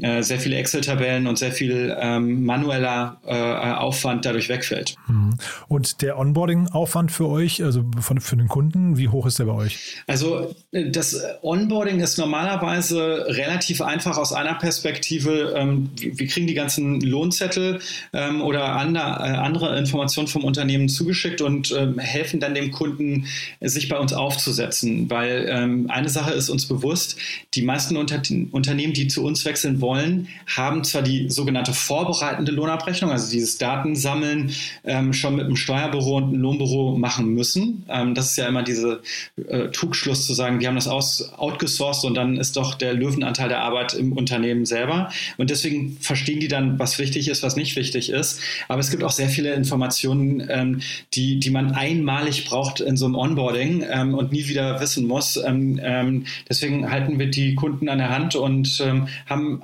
äh, 0.00 0.22
sehr 0.22 0.38
viele 0.38 0.56
Excel-Tabellen 0.56 1.26
und 1.26 1.38
sehr 1.38 1.50
viel 1.50 1.96
ähm, 1.98 2.44
manueller 2.44 3.20
äh, 3.26 3.34
Aufwand 3.72 4.24
dadurch 4.24 4.48
wegfällt. 4.48 4.94
Mhm. 5.08 5.36
Und 5.66 6.02
der 6.02 6.18
Onboarding-Aufwand 6.18 7.10
für 7.10 7.26
euch, 7.26 7.64
also 7.64 7.84
von, 8.00 8.20
für 8.20 8.36
den 8.36 8.46
Kunden, 8.46 8.96
wie 8.96 9.08
hoch 9.08 9.26
ist 9.26 9.40
der 9.40 9.46
bei 9.46 9.54
euch? 9.54 9.96
Also 10.06 10.54
äh, 10.70 10.90
das 10.90 11.20
Onboarding 11.42 11.98
ist 11.98 12.16
normalerweise 12.16 13.24
relativ 13.26 13.80
einfach 13.80 14.18
aus 14.18 14.32
einer 14.32 14.54
Perspektive. 14.54 15.54
Ähm, 15.56 15.90
wir 15.96 16.28
kriegen 16.28 16.46
die 16.46 16.54
ganzen 16.54 17.00
Lohnzettel 17.00 17.80
ähm, 18.12 18.40
oder 18.40 18.76
andere, 18.76 19.02
äh, 19.02 19.36
andere 19.36 19.76
Informationen 19.78 20.28
vom 20.28 20.44
Unternehmen 20.44 20.88
zugeschickt 20.88 21.40
und 21.40 21.72
ähm, 21.76 21.98
helfen 21.98 22.38
dann 22.38 22.54
dem 22.54 22.70
Kunden, 22.70 23.26
sich 23.60 23.88
bei 23.88 23.98
uns 23.98 24.12
aufzusetzen. 24.12 25.10
Weil 25.10 25.46
ähm, 25.50 25.90
eine 25.90 26.08
Sache 26.08 26.32
ist 26.32 26.50
uns 26.50 26.66
bewusst, 26.66 27.16
die 27.54 27.62
meisten 27.62 27.96
Unter 27.96 28.22
Unternehmen, 28.52 28.92
die 28.92 29.08
zu 29.08 29.24
uns 29.24 29.44
wechseln 29.44 29.77
wollen, 29.80 29.98
wollen, 29.98 30.28
haben 30.46 30.84
zwar 30.84 31.02
die 31.02 31.30
sogenannte 31.30 31.72
vorbereitende 31.72 32.52
Lohnabrechnung, 32.52 33.10
also 33.10 33.30
dieses 33.30 33.58
Datensammeln, 33.58 34.52
ähm, 34.84 35.12
schon 35.12 35.36
mit 35.36 35.46
einem 35.46 35.56
Steuerbüro 35.56 36.16
und 36.16 36.24
einem 36.24 36.40
Lohnbüro 36.40 36.96
machen 36.96 37.28
müssen. 37.34 37.84
Ähm, 37.88 38.14
das 38.14 38.30
ist 38.30 38.36
ja 38.36 38.46
immer 38.46 38.62
diese 38.62 39.00
äh, 39.48 39.68
Trugschluss 39.68 40.26
zu 40.26 40.34
sagen, 40.34 40.60
wir 40.60 40.68
haben 40.68 40.74
das 40.74 40.88
aus, 40.88 41.32
outgesourced 41.36 42.04
und 42.04 42.14
dann 42.14 42.36
ist 42.36 42.56
doch 42.56 42.74
der 42.74 42.94
Löwenanteil 42.94 43.48
der 43.48 43.60
Arbeit 43.60 43.94
im 43.94 44.12
Unternehmen 44.12 44.66
selber. 44.66 45.10
Und 45.36 45.50
deswegen 45.50 45.96
verstehen 46.00 46.40
die 46.40 46.48
dann, 46.48 46.78
was 46.78 46.98
wichtig 46.98 47.28
ist, 47.28 47.42
was 47.42 47.56
nicht 47.56 47.76
wichtig 47.76 48.10
ist. 48.10 48.40
Aber 48.68 48.80
es 48.80 48.90
gibt 48.90 49.04
auch 49.04 49.12
sehr 49.12 49.28
viele 49.28 49.54
Informationen, 49.54 50.46
ähm, 50.48 50.80
die, 51.14 51.38
die 51.38 51.50
man 51.50 51.72
einmalig 51.72 52.44
braucht 52.44 52.80
in 52.80 52.96
so 52.96 53.06
einem 53.06 53.14
Onboarding 53.14 53.84
ähm, 53.90 54.14
und 54.14 54.32
nie 54.32 54.48
wieder 54.48 54.80
wissen 54.80 55.06
muss. 55.06 55.36
Ähm, 55.36 55.80
ähm, 55.82 56.26
deswegen 56.48 56.90
halten 56.90 57.18
wir 57.18 57.30
die 57.30 57.54
Kunden 57.54 57.88
an 57.88 57.98
der 57.98 58.10
Hand 58.10 58.36
und 58.36 58.80
ähm, 58.84 59.08
haben 59.26 59.62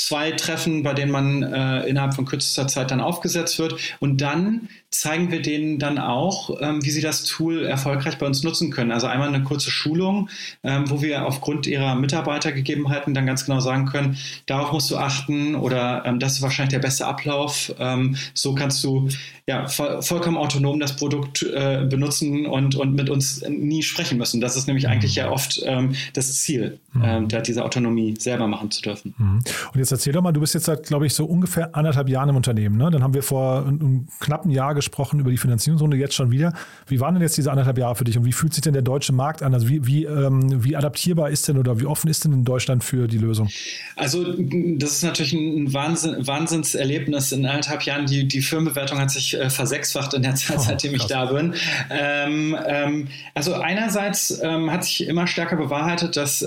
zwei 0.00 0.32
Treffen, 0.32 0.82
bei 0.82 0.94
denen 0.94 1.12
man 1.12 1.42
äh, 1.42 1.82
innerhalb 1.82 2.14
von 2.14 2.24
kürzester 2.24 2.66
Zeit 2.68 2.90
dann 2.90 3.00
aufgesetzt 3.00 3.58
wird. 3.58 3.78
Und 4.00 4.20
dann 4.22 4.68
zeigen 4.90 5.30
wir 5.30 5.40
denen 5.40 5.78
dann 5.78 5.98
auch, 5.98 6.60
ähm, 6.60 6.84
wie 6.84 6.90
sie 6.90 7.00
das 7.00 7.24
Tool 7.24 7.64
erfolgreich 7.64 8.18
bei 8.18 8.26
uns 8.26 8.42
nutzen 8.42 8.70
können. 8.70 8.90
Also 8.90 9.06
einmal 9.06 9.28
eine 9.28 9.44
kurze 9.44 9.70
Schulung, 9.70 10.28
ähm, 10.64 10.90
wo 10.90 11.00
wir 11.00 11.26
aufgrund 11.26 11.66
ihrer 11.68 11.94
Mitarbeitergegebenheiten 11.94 13.14
dann 13.14 13.24
ganz 13.24 13.44
genau 13.44 13.60
sagen 13.60 13.86
können, 13.86 14.16
darauf 14.46 14.72
musst 14.72 14.90
du 14.90 14.96
achten 14.96 15.54
oder 15.54 16.04
ähm, 16.06 16.18
das 16.18 16.34
ist 16.34 16.42
wahrscheinlich 16.42 16.72
der 16.72 16.80
beste 16.80 17.06
Ablauf. 17.06 17.72
Ähm, 17.78 18.16
so 18.34 18.54
kannst 18.54 18.82
du 18.82 19.08
ja 19.46 19.68
voll, 19.68 20.02
vollkommen 20.02 20.36
autonom 20.36 20.80
das 20.80 20.96
Produkt 20.96 21.42
äh, 21.42 21.86
benutzen 21.88 22.46
und, 22.46 22.74
und 22.74 22.94
mit 22.94 23.10
uns 23.10 23.42
nie 23.48 23.82
sprechen 23.82 24.18
müssen. 24.18 24.40
Das 24.40 24.56
ist 24.56 24.66
nämlich 24.66 24.86
mhm. 24.86 24.90
eigentlich 24.90 25.14
ja 25.14 25.30
oft 25.30 25.60
ähm, 25.64 25.94
das 26.14 26.32
Ziel, 26.40 26.80
mhm. 26.92 27.02
Ähm, 27.04 27.28
diese 27.46 27.64
Autonomie 27.64 28.14
selber 28.18 28.48
machen 28.48 28.70
zu 28.70 28.82
dürfen. 28.82 29.14
Mhm. 29.18 29.38
Und 29.72 29.78
jetzt 29.78 29.92
erzähl 29.92 30.12
doch 30.12 30.22
mal, 30.22 30.32
du 30.32 30.40
bist 30.40 30.54
jetzt 30.54 30.66
seit, 30.66 30.84
glaube 30.84 31.06
ich, 31.06 31.14
so 31.14 31.24
ungefähr 31.26 31.74
anderthalb 31.76 32.08
Jahren 32.08 32.28
im 32.28 32.36
Unternehmen. 32.36 32.76
Ne? 32.76 32.90
Dann 32.90 33.02
haben 33.02 33.14
wir 33.14 33.22
vor 33.22 33.66
einem 33.66 34.08
knappen 34.18 34.50
Jahr 34.50 34.74
gesprochen 34.80 35.20
über 35.20 35.30
die 35.30 35.36
Finanzierungsrunde, 35.36 35.96
jetzt 35.96 36.14
schon 36.14 36.30
wieder. 36.30 36.52
Wie 36.86 37.00
waren 37.00 37.14
denn 37.14 37.22
jetzt 37.22 37.36
diese 37.36 37.50
anderthalb 37.50 37.78
Jahre 37.78 37.94
für 37.94 38.04
dich 38.04 38.16
und 38.18 38.24
wie 38.24 38.32
fühlt 38.32 38.54
sich 38.54 38.62
denn 38.62 38.72
der 38.72 38.82
deutsche 38.82 39.12
Markt 39.12 39.42
an? 39.42 39.54
Also 39.54 39.68
wie, 39.68 39.86
wie, 39.86 40.04
ähm, 40.04 40.64
wie 40.64 40.76
adaptierbar 40.76 41.30
ist 41.30 41.48
denn 41.48 41.58
oder 41.58 41.80
wie 41.80 41.86
offen 41.86 42.08
ist 42.08 42.24
denn 42.24 42.32
in 42.32 42.44
Deutschland 42.44 42.82
für 42.84 43.06
die 43.08 43.18
Lösung? 43.18 43.48
Also 43.96 44.34
das 44.34 44.92
ist 44.92 45.04
natürlich 45.04 45.32
ein 45.32 45.72
Wahnsinn, 45.72 46.26
Wahnsinnserlebnis 46.26 47.32
in 47.32 47.46
anderthalb 47.46 47.82
Jahren. 47.82 48.06
Die, 48.06 48.26
die 48.26 48.42
Firmenbewertung 48.42 48.98
hat 48.98 49.10
sich 49.10 49.38
äh, 49.38 49.50
versechsfacht 49.50 50.14
in 50.14 50.22
der 50.22 50.34
Zeit, 50.34 50.58
oh, 50.58 50.62
seitdem 50.62 50.94
ich 50.94 51.06
da 51.06 51.26
bin. 51.26 51.54
Ähm, 51.90 52.56
ähm, 52.66 53.08
also 53.34 53.54
einerseits 53.54 54.40
ähm, 54.42 54.70
hat 54.70 54.84
sich 54.84 55.06
immer 55.06 55.26
stärker 55.26 55.56
bewahrheitet, 55.56 56.16
dass 56.16 56.42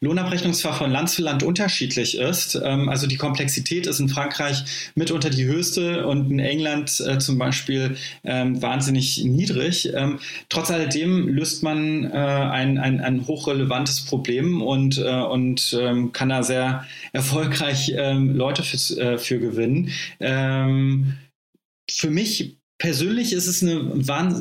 Lohnabrechnung 0.00 0.54
zwar 0.54 0.74
von 0.74 0.90
Land 0.90 1.10
zu 1.10 1.22
Land 1.22 1.42
unterschiedlich 1.42 2.18
ist, 2.18 2.60
ähm, 2.62 2.88
also 2.88 3.06
die 3.06 3.16
Komplexität 3.16 3.86
ist 3.86 4.00
in 4.00 4.08
Frankreich 4.08 4.64
mitunter 4.94 5.30
die 5.30 5.44
höchste 5.44 6.06
und 6.06 6.30
in 6.30 6.38
England 6.38 7.00
äh, 7.00 7.18
zum 7.18 7.38
Beispiel 7.38 7.96
ähm, 8.24 8.60
wahnsinnig 8.62 9.24
niedrig. 9.24 9.92
Ähm, 9.94 10.18
trotz 10.48 10.70
alledem 10.70 11.28
löst 11.28 11.62
man 11.62 12.04
äh, 12.04 12.16
ein, 12.16 12.78
ein, 12.78 13.00
ein 13.00 13.26
hochrelevantes 13.26 14.02
Problem 14.02 14.62
und, 14.62 14.98
äh, 14.98 15.10
und 15.10 15.76
kann 16.12 16.28
da 16.28 16.42
sehr 16.42 16.86
erfolgreich 17.12 17.92
Leute 17.94 18.62
für, 18.62 19.18
für 19.18 19.38
gewinnen. 19.38 19.90
Für 20.18 22.10
mich 22.10 22.56
persönlich 22.82 23.32
ist 23.32 23.46
es 23.46 23.62
eine, 23.62 23.92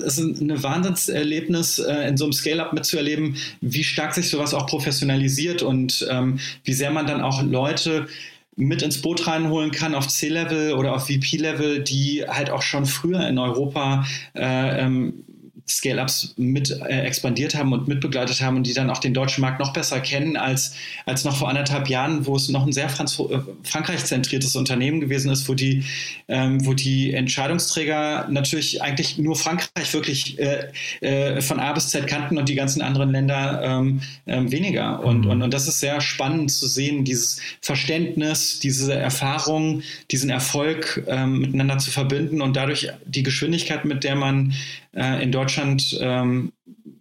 ist 0.03 0.19
eine 0.19 0.63
Wahnsinnserlebnis, 0.63 1.77
äh, 1.77 2.07
in 2.07 2.17
so 2.17 2.25
einem 2.25 2.33
Scale-Up 2.33 2.73
mitzuerleben, 2.73 3.35
wie 3.61 3.83
stark 3.83 4.15
sich 4.15 4.29
sowas 4.29 4.55
auch 4.55 4.65
professionalisiert 4.65 5.61
und 5.61 6.07
ähm, 6.09 6.39
wie 6.63 6.73
sehr 6.73 6.89
man 6.89 7.05
dann 7.05 7.21
auch 7.21 7.43
Leute 7.43 8.07
mit 8.55 8.81
ins 8.81 8.99
Boot 8.99 9.27
reinholen 9.27 9.69
kann 9.69 9.93
auf 9.93 10.07
C-Level 10.07 10.73
oder 10.73 10.95
auf 10.95 11.05
VP-Level, 11.05 11.83
die 11.83 12.25
halt 12.27 12.49
auch 12.49 12.63
schon 12.63 12.87
früher 12.87 13.27
in 13.27 13.37
Europa 13.37 14.07
äh, 14.33 14.85
ähm, 14.85 15.23
Scale-Ups 15.67 16.33
mit 16.37 16.69
äh, 16.69 17.01
expandiert 17.01 17.55
haben 17.55 17.73
und 17.73 17.87
mitbegleitet 17.87 18.41
haben 18.41 18.57
und 18.57 18.67
die 18.67 18.73
dann 18.73 18.89
auch 18.89 18.99
den 18.99 19.13
deutschen 19.13 19.41
Markt 19.41 19.59
noch 19.59 19.73
besser 19.73 19.99
kennen 19.99 20.37
als, 20.37 20.75
als 21.05 21.23
noch 21.23 21.35
vor 21.35 21.49
anderthalb 21.49 21.87
Jahren, 21.89 22.25
wo 22.25 22.35
es 22.35 22.49
noch 22.49 22.65
ein 22.65 22.73
sehr 22.73 22.89
Franz 22.89 23.19
äh, 23.19 23.39
Frankreich-zentriertes 23.63 24.55
Unternehmen 24.55 24.99
gewesen 24.99 25.31
ist, 25.31 25.47
wo 25.47 25.53
die, 25.53 25.83
ähm, 26.27 26.65
wo 26.65 26.73
die 26.73 27.13
Entscheidungsträger 27.13 28.27
natürlich 28.29 28.81
eigentlich 28.81 29.17
nur 29.17 29.35
Frankreich 29.35 29.93
wirklich 29.93 30.39
äh, 30.39 30.71
äh, 31.01 31.41
von 31.41 31.59
A 31.59 31.73
bis 31.73 31.89
Z 31.89 32.07
kannten 32.07 32.37
und 32.37 32.49
die 32.49 32.55
ganzen 32.55 32.81
anderen 32.81 33.11
Länder 33.11 33.61
ähm, 33.63 34.01
ähm 34.27 34.51
weniger. 34.51 35.03
Und, 35.03 35.25
mhm. 35.25 35.31
und, 35.31 35.41
und 35.43 35.53
das 35.53 35.67
ist 35.67 35.79
sehr 35.79 36.01
spannend 36.01 36.51
zu 36.51 36.67
sehen, 36.67 37.03
dieses 37.05 37.39
Verständnis, 37.61 38.59
diese 38.59 38.93
Erfahrung, 38.93 39.83
diesen 40.11 40.29
Erfolg 40.29 41.03
ähm, 41.07 41.39
miteinander 41.39 41.77
zu 41.77 41.91
verbinden 41.91 42.41
und 42.41 42.55
dadurch 42.55 42.89
die 43.05 43.23
Geschwindigkeit, 43.23 43.85
mit 43.85 44.03
der 44.03 44.15
man 44.15 44.53
äh, 44.93 45.23
in 45.23 45.31
Deutschland 45.31 45.97
ähm, 45.99 46.51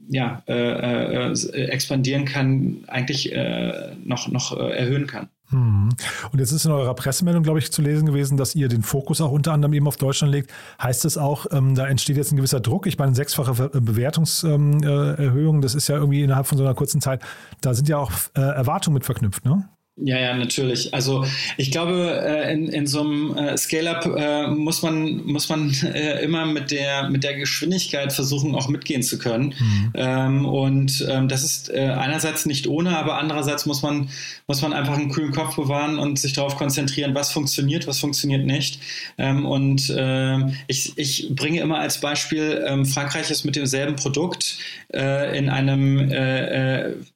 ja, 0.09 0.43
äh, 0.49 1.33
äh, 1.33 1.65
expandieren 1.67 2.25
kann, 2.25 2.85
eigentlich 2.89 3.33
äh, 3.33 3.95
noch, 4.05 4.29
noch 4.29 4.57
äh, 4.57 4.71
erhöhen 4.77 5.07
kann. 5.07 5.29
Hm. 5.51 5.89
Und 6.33 6.39
jetzt 6.39 6.53
ist 6.53 6.65
in 6.65 6.71
eurer 6.71 6.95
Pressemeldung, 6.95 7.43
glaube 7.43 7.59
ich, 7.59 7.73
zu 7.73 7.83
lesen 7.83 8.07
gewesen, 8.07 8.37
dass 8.37 8.55
ihr 8.55 8.69
den 8.69 8.83
Fokus 8.83 9.21
auch 9.21 9.33
unter 9.33 9.53
anderem 9.53 9.73
eben 9.73 9.89
auf 9.89 9.97
Deutschland 9.97 10.33
legt. 10.33 10.53
Heißt 10.81 11.05
es 11.05 11.19
auch, 11.19 11.47
ähm, 11.51 11.75
da 11.75 11.87
entsteht 11.87 12.17
jetzt 12.17 12.33
ein 12.33 12.37
gewisser 12.37 12.61
Druck? 12.61 12.87
Ich 12.87 12.99
meine, 12.99 13.15
sechsfache 13.15 13.71
Bewertungserhöhung, 13.81 15.55
ähm, 15.55 15.59
äh, 15.59 15.63
das 15.63 15.75
ist 15.75 15.89
ja 15.89 15.97
irgendwie 15.97 16.23
innerhalb 16.23 16.47
von 16.47 16.59
so 16.59 16.65
einer 16.65 16.75
kurzen 16.75 17.01
Zeit, 17.01 17.23
da 17.61 17.75
sind 17.75 17.89
ja 17.89 17.99
auch 17.99 18.13
äh, 18.37 18.41
Erwartungen 18.41 18.95
mit 18.95 19.05
verknüpft, 19.05 19.45
ne? 19.45 19.69
Ja, 20.03 20.19
ja, 20.19 20.35
natürlich. 20.35 20.95
Also 20.95 21.27
ich 21.59 21.71
glaube, 21.71 22.23
äh, 22.25 22.53
in, 22.53 22.69
in 22.69 22.87
so 22.87 23.03
einem 23.03 23.37
äh, 23.37 23.57
Scale-up 23.57 24.07
äh, 24.07 24.47
muss 24.47 24.83
man, 24.83 25.25
muss 25.27 25.49
man 25.49 25.71
immer 26.23 26.47
mit 26.47 26.71
der, 26.71 27.11
mit 27.11 27.23
der 27.23 27.37
Geschwindigkeit 27.37 28.13
versuchen, 28.13 28.55
auch 28.55 28.69
mitgehen 28.69 29.03
zu 29.03 29.19
können. 29.19 29.55
Mhm. 29.59 29.93
Ähm, 29.95 30.47
und 30.47 31.07
ähm, 31.09 31.29
das 31.29 31.45
ist 31.45 31.71
einerseits 31.71 32.47
nicht 32.47 32.67
ohne, 32.67 32.97
aber 32.97 33.19
andererseits 33.19 33.67
muss 33.67 33.83
man, 33.83 34.09
muss 34.47 34.63
man 34.63 34.73
einfach 34.73 34.97
einen 34.97 35.11
kühlen 35.11 35.33
Kopf 35.33 35.57
bewahren 35.57 35.99
und 35.99 36.19
sich 36.19 36.33
darauf 36.33 36.57
konzentrieren, 36.57 37.15
was 37.15 37.31
funktioniert, 37.31 37.87
was 37.87 37.99
funktioniert 38.01 38.45
nicht. 38.45 38.81
Ähm, 39.19 39.47
und 39.47 39.91
ich, 40.67 40.93
ich 40.97 41.29
bringe 41.35 41.61
immer 41.61 41.79
als 41.79 42.01
Beispiel, 42.01 42.85
Frankreich 42.85 43.31
ist 43.31 43.45
mit 43.45 43.57
demselben 43.57 43.97
Produkt 43.97 44.59
in 44.93 45.49
einem 45.49 46.11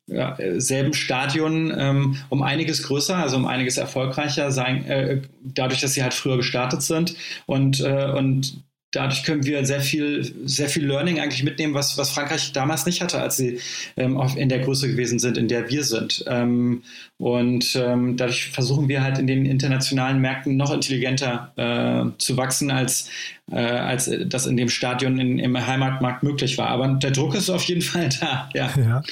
selben 0.06 0.92
Stadion 0.92 1.72
ähm, 1.76 2.16
um 2.28 2.42
einiges 2.42 2.82
größer, 2.82 3.16
also 3.16 3.36
um 3.36 3.46
einiges 3.46 3.78
erfolgreicher 3.78 4.52
sein, 4.52 4.84
äh, 4.84 5.22
dadurch, 5.42 5.80
dass 5.80 5.94
sie 5.94 6.02
halt 6.02 6.14
früher 6.14 6.36
gestartet 6.36 6.82
sind 6.82 7.14
und, 7.46 7.80
äh, 7.80 8.12
und 8.12 8.64
dadurch 8.94 9.24
können 9.24 9.44
wir 9.44 9.64
sehr 9.64 9.80
viel, 9.80 10.24
sehr 10.44 10.68
viel 10.68 10.86
Learning 10.86 11.20
eigentlich 11.20 11.42
mitnehmen, 11.42 11.74
was, 11.74 11.98
was 11.98 12.10
Frankreich 12.10 12.52
damals 12.52 12.86
nicht 12.86 13.00
hatte, 13.00 13.20
als 13.20 13.36
sie 13.36 13.58
ähm, 13.96 14.20
in 14.36 14.48
der 14.48 14.60
Größe 14.60 14.88
gewesen 14.88 15.18
sind, 15.18 15.36
in 15.36 15.48
der 15.48 15.68
wir 15.68 15.84
sind. 15.84 16.24
Ähm, 16.28 16.82
und 17.18 17.76
ähm, 17.76 18.16
dadurch 18.16 18.50
versuchen 18.50 18.88
wir 18.88 19.02
halt 19.02 19.18
in 19.18 19.26
den 19.26 19.46
internationalen 19.46 20.20
Märkten 20.20 20.56
noch 20.56 20.72
intelligenter 20.72 21.52
äh, 21.56 22.18
zu 22.18 22.36
wachsen, 22.36 22.70
als, 22.70 23.08
äh, 23.50 23.56
als 23.56 24.10
das 24.26 24.46
in 24.46 24.56
dem 24.56 24.68
Stadion 24.68 25.18
in, 25.18 25.38
im 25.38 25.66
Heimatmarkt 25.66 26.22
möglich 26.22 26.56
war. 26.58 26.68
Aber 26.68 26.88
der 26.88 27.10
Druck 27.10 27.34
ist 27.34 27.50
auf 27.50 27.64
jeden 27.64 27.82
Fall 27.82 28.08
da, 28.20 28.48
ja. 28.54 28.70
ja. 28.76 29.02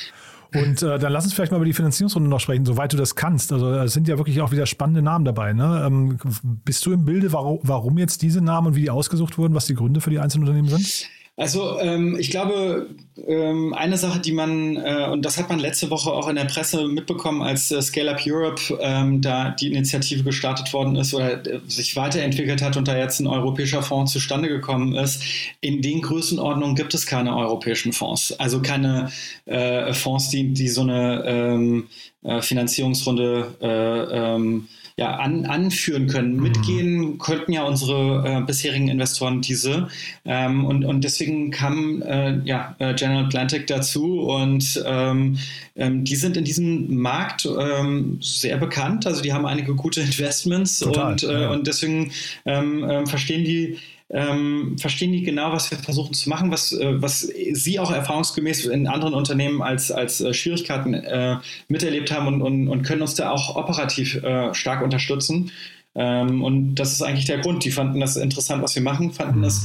Und 0.54 0.82
äh, 0.82 0.99
dann 0.99 1.12
lass 1.12 1.25
uns 1.25 1.35
vielleicht 1.35 1.52
mal 1.52 1.56
über 1.56 1.64
die 1.64 1.73
Finanzierungsrunde 1.73 2.28
noch 2.28 2.40
sprechen, 2.40 2.66
soweit 2.66 2.92
du 2.92 2.97
das 2.97 3.14
kannst. 3.14 3.52
Also 3.52 3.73
es 3.73 3.92
sind 3.92 4.09
ja 4.09 4.18
wirklich 4.18 4.40
auch 4.40 4.52
wieder 4.52 4.66
spannende 4.66 5.02
Namen 5.02 5.25
dabei. 5.25 5.52
Ne? 5.52 5.82
Ähm, 5.87 6.18
bist 6.64 6.85
du 6.85 6.92
im 6.92 7.04
Bilde, 7.04 7.32
warum, 7.32 7.61
warum 7.62 7.99
jetzt 7.99 8.23
diese 8.23 8.40
Namen 8.40 8.68
und 8.68 8.76
wie 8.76 8.82
die 8.82 8.90
ausgesucht 8.90 9.38
wurden, 9.38 9.54
was 9.54 9.66
die 9.66 9.75
Gründe 9.75 10.00
für 10.00 10.11
die 10.11 10.18
einzelnen 10.18 10.44
Unternehmen 10.44 10.68
sind? 10.68 11.09
Also 11.37 11.79
ähm, 11.81 12.19
ich 12.21 12.31
glaube, 12.31 12.91
ähm, 13.27 13.73
eine 13.73 13.97
Sache, 13.97 14.21
die 14.21 14.33
man, 14.33 14.77
äh, 14.77 15.09
und 15.11 15.25
das 15.25 15.39
hat 15.39 15.49
man 15.49 15.59
letzte 15.61 15.89
Woche 15.89 16.11
auch 16.12 16.29
in 16.29 16.37
der 16.37 16.45
Presse 16.45 16.87
mitbekommen, 16.89 17.41
als 17.41 17.71
äh, 17.71 17.81
Scale 17.81 18.11
Up 18.11 18.21
Europe 18.27 18.61
ähm, 18.81 19.23
da 19.23 19.51
die 19.51 19.69
Initiative 19.69 20.25
gestartet 20.25 20.71
worden 20.75 20.95
ist 20.97 21.15
oder 21.15 21.45
äh, 21.47 21.61
sich 21.67 21.97
weiterentwickelt 21.97 22.61
hat 22.61 22.77
und 22.77 22.87
da 22.87 22.99
jetzt 22.99 23.19
ein 23.19 23.27
europäischer 23.27 23.83
Fonds 23.83 24.12
zustande 24.12 24.51
gekommen 24.51 24.95
ist. 24.95 25.23
In 25.62 25.81
den 25.81 26.03
Größenordnungen 26.03 26.77
gibt 26.77 26.93
es 26.93 27.07
keine 27.07 27.35
europäischen 27.35 27.95
Fonds, 27.95 28.39
also 28.39 28.61
keine 28.61 29.11
äh, 29.47 29.95
Fonds, 29.95 30.29
die, 30.29 30.53
die 30.53 30.69
so 30.69 30.83
eine 30.83 31.25
ähm, 31.27 31.89
äh, 31.89 32.12
Finanzierungsrunde 32.41 33.55
äh, 33.61 34.35
ähm, 34.35 34.69
ja, 34.97 35.17
an, 35.17 35.47
anführen 35.47 36.07
können. 36.07 36.37
Mhm. 36.37 36.43
Mitgehen 36.43 37.19
könnten 37.19 37.52
ja 37.52 37.64
unsere 37.64 38.25
äh, 38.26 38.41
bisherigen 38.43 38.88
Investoren 38.88 39.41
diese. 39.41 39.88
Ähm, 40.25 40.64
und, 40.64 40.85
und 40.85 41.02
deswegen 41.02 41.50
kam 41.50 42.02
äh, 42.02 42.38
ja, 42.45 42.76
äh, 42.79 42.95
General 42.95 43.25
Atlantic 43.25 43.67
dazu 43.67 44.21
und 44.21 44.83
ähm, 44.87 45.38
ähm, 45.76 46.05
die 46.05 46.17
sind 46.17 46.37
in 46.37 46.45
diesem 46.45 46.95
Markt 46.95 47.47
ähm, 47.47 48.19
sehr 48.21 48.59
bekannt. 48.59 49.07
Also 49.07 49.23
die 49.23 49.33
haben 49.33 49.47
einige 49.47 49.75
gute 49.75 50.00
Investments 50.02 50.81
Total, 50.81 51.12
und, 51.12 51.23
äh, 51.23 51.43
ja. 51.43 51.50
und 51.50 51.67
deswegen 51.67 52.12
ähm, 52.45 52.85
ähm, 52.88 53.07
verstehen 53.07 53.45
die 53.45 53.79
ähm, 54.12 54.76
verstehen 54.78 55.12
die 55.12 55.23
genau, 55.23 55.52
was 55.52 55.71
wir 55.71 55.78
versuchen 55.78 56.12
zu 56.12 56.28
machen, 56.28 56.50
was, 56.50 56.73
äh, 56.73 57.00
was 57.00 57.21
sie 57.21 57.81
auch 57.81 57.90
erfahrungsgemäß 57.90 58.66
in 58.66 58.87
anderen 58.87 59.14
Unternehmen 59.14 59.62
als, 59.62 59.90
als 59.90 60.21
äh, 60.21 60.35
Schwierigkeiten 60.35 60.92
äh, 60.92 61.38
miterlebt 61.69 62.12
haben 62.12 62.26
und, 62.26 62.42
und, 62.42 62.69
und, 62.69 62.83
können 62.83 63.00
uns 63.00 63.14
da 63.14 63.31
auch 63.31 63.57
operativ 63.57 64.23
äh, 64.23 64.52
stark 64.52 64.83
unterstützen. 64.83 65.50
Ähm, 65.95 66.45
und 66.45 66.75
das 66.75 66.92
ist 66.92 67.02
eigentlich 67.02 67.25
der 67.25 67.38
Grund. 67.38 67.64
Die 67.64 67.71
fanden 67.71 68.00
das 68.00 68.16
interessant, 68.16 68.62
was 68.62 68.75
wir 68.75 68.83
machen, 68.83 69.12
fanden 69.12 69.38
mhm. 69.38 69.45
es 69.45 69.64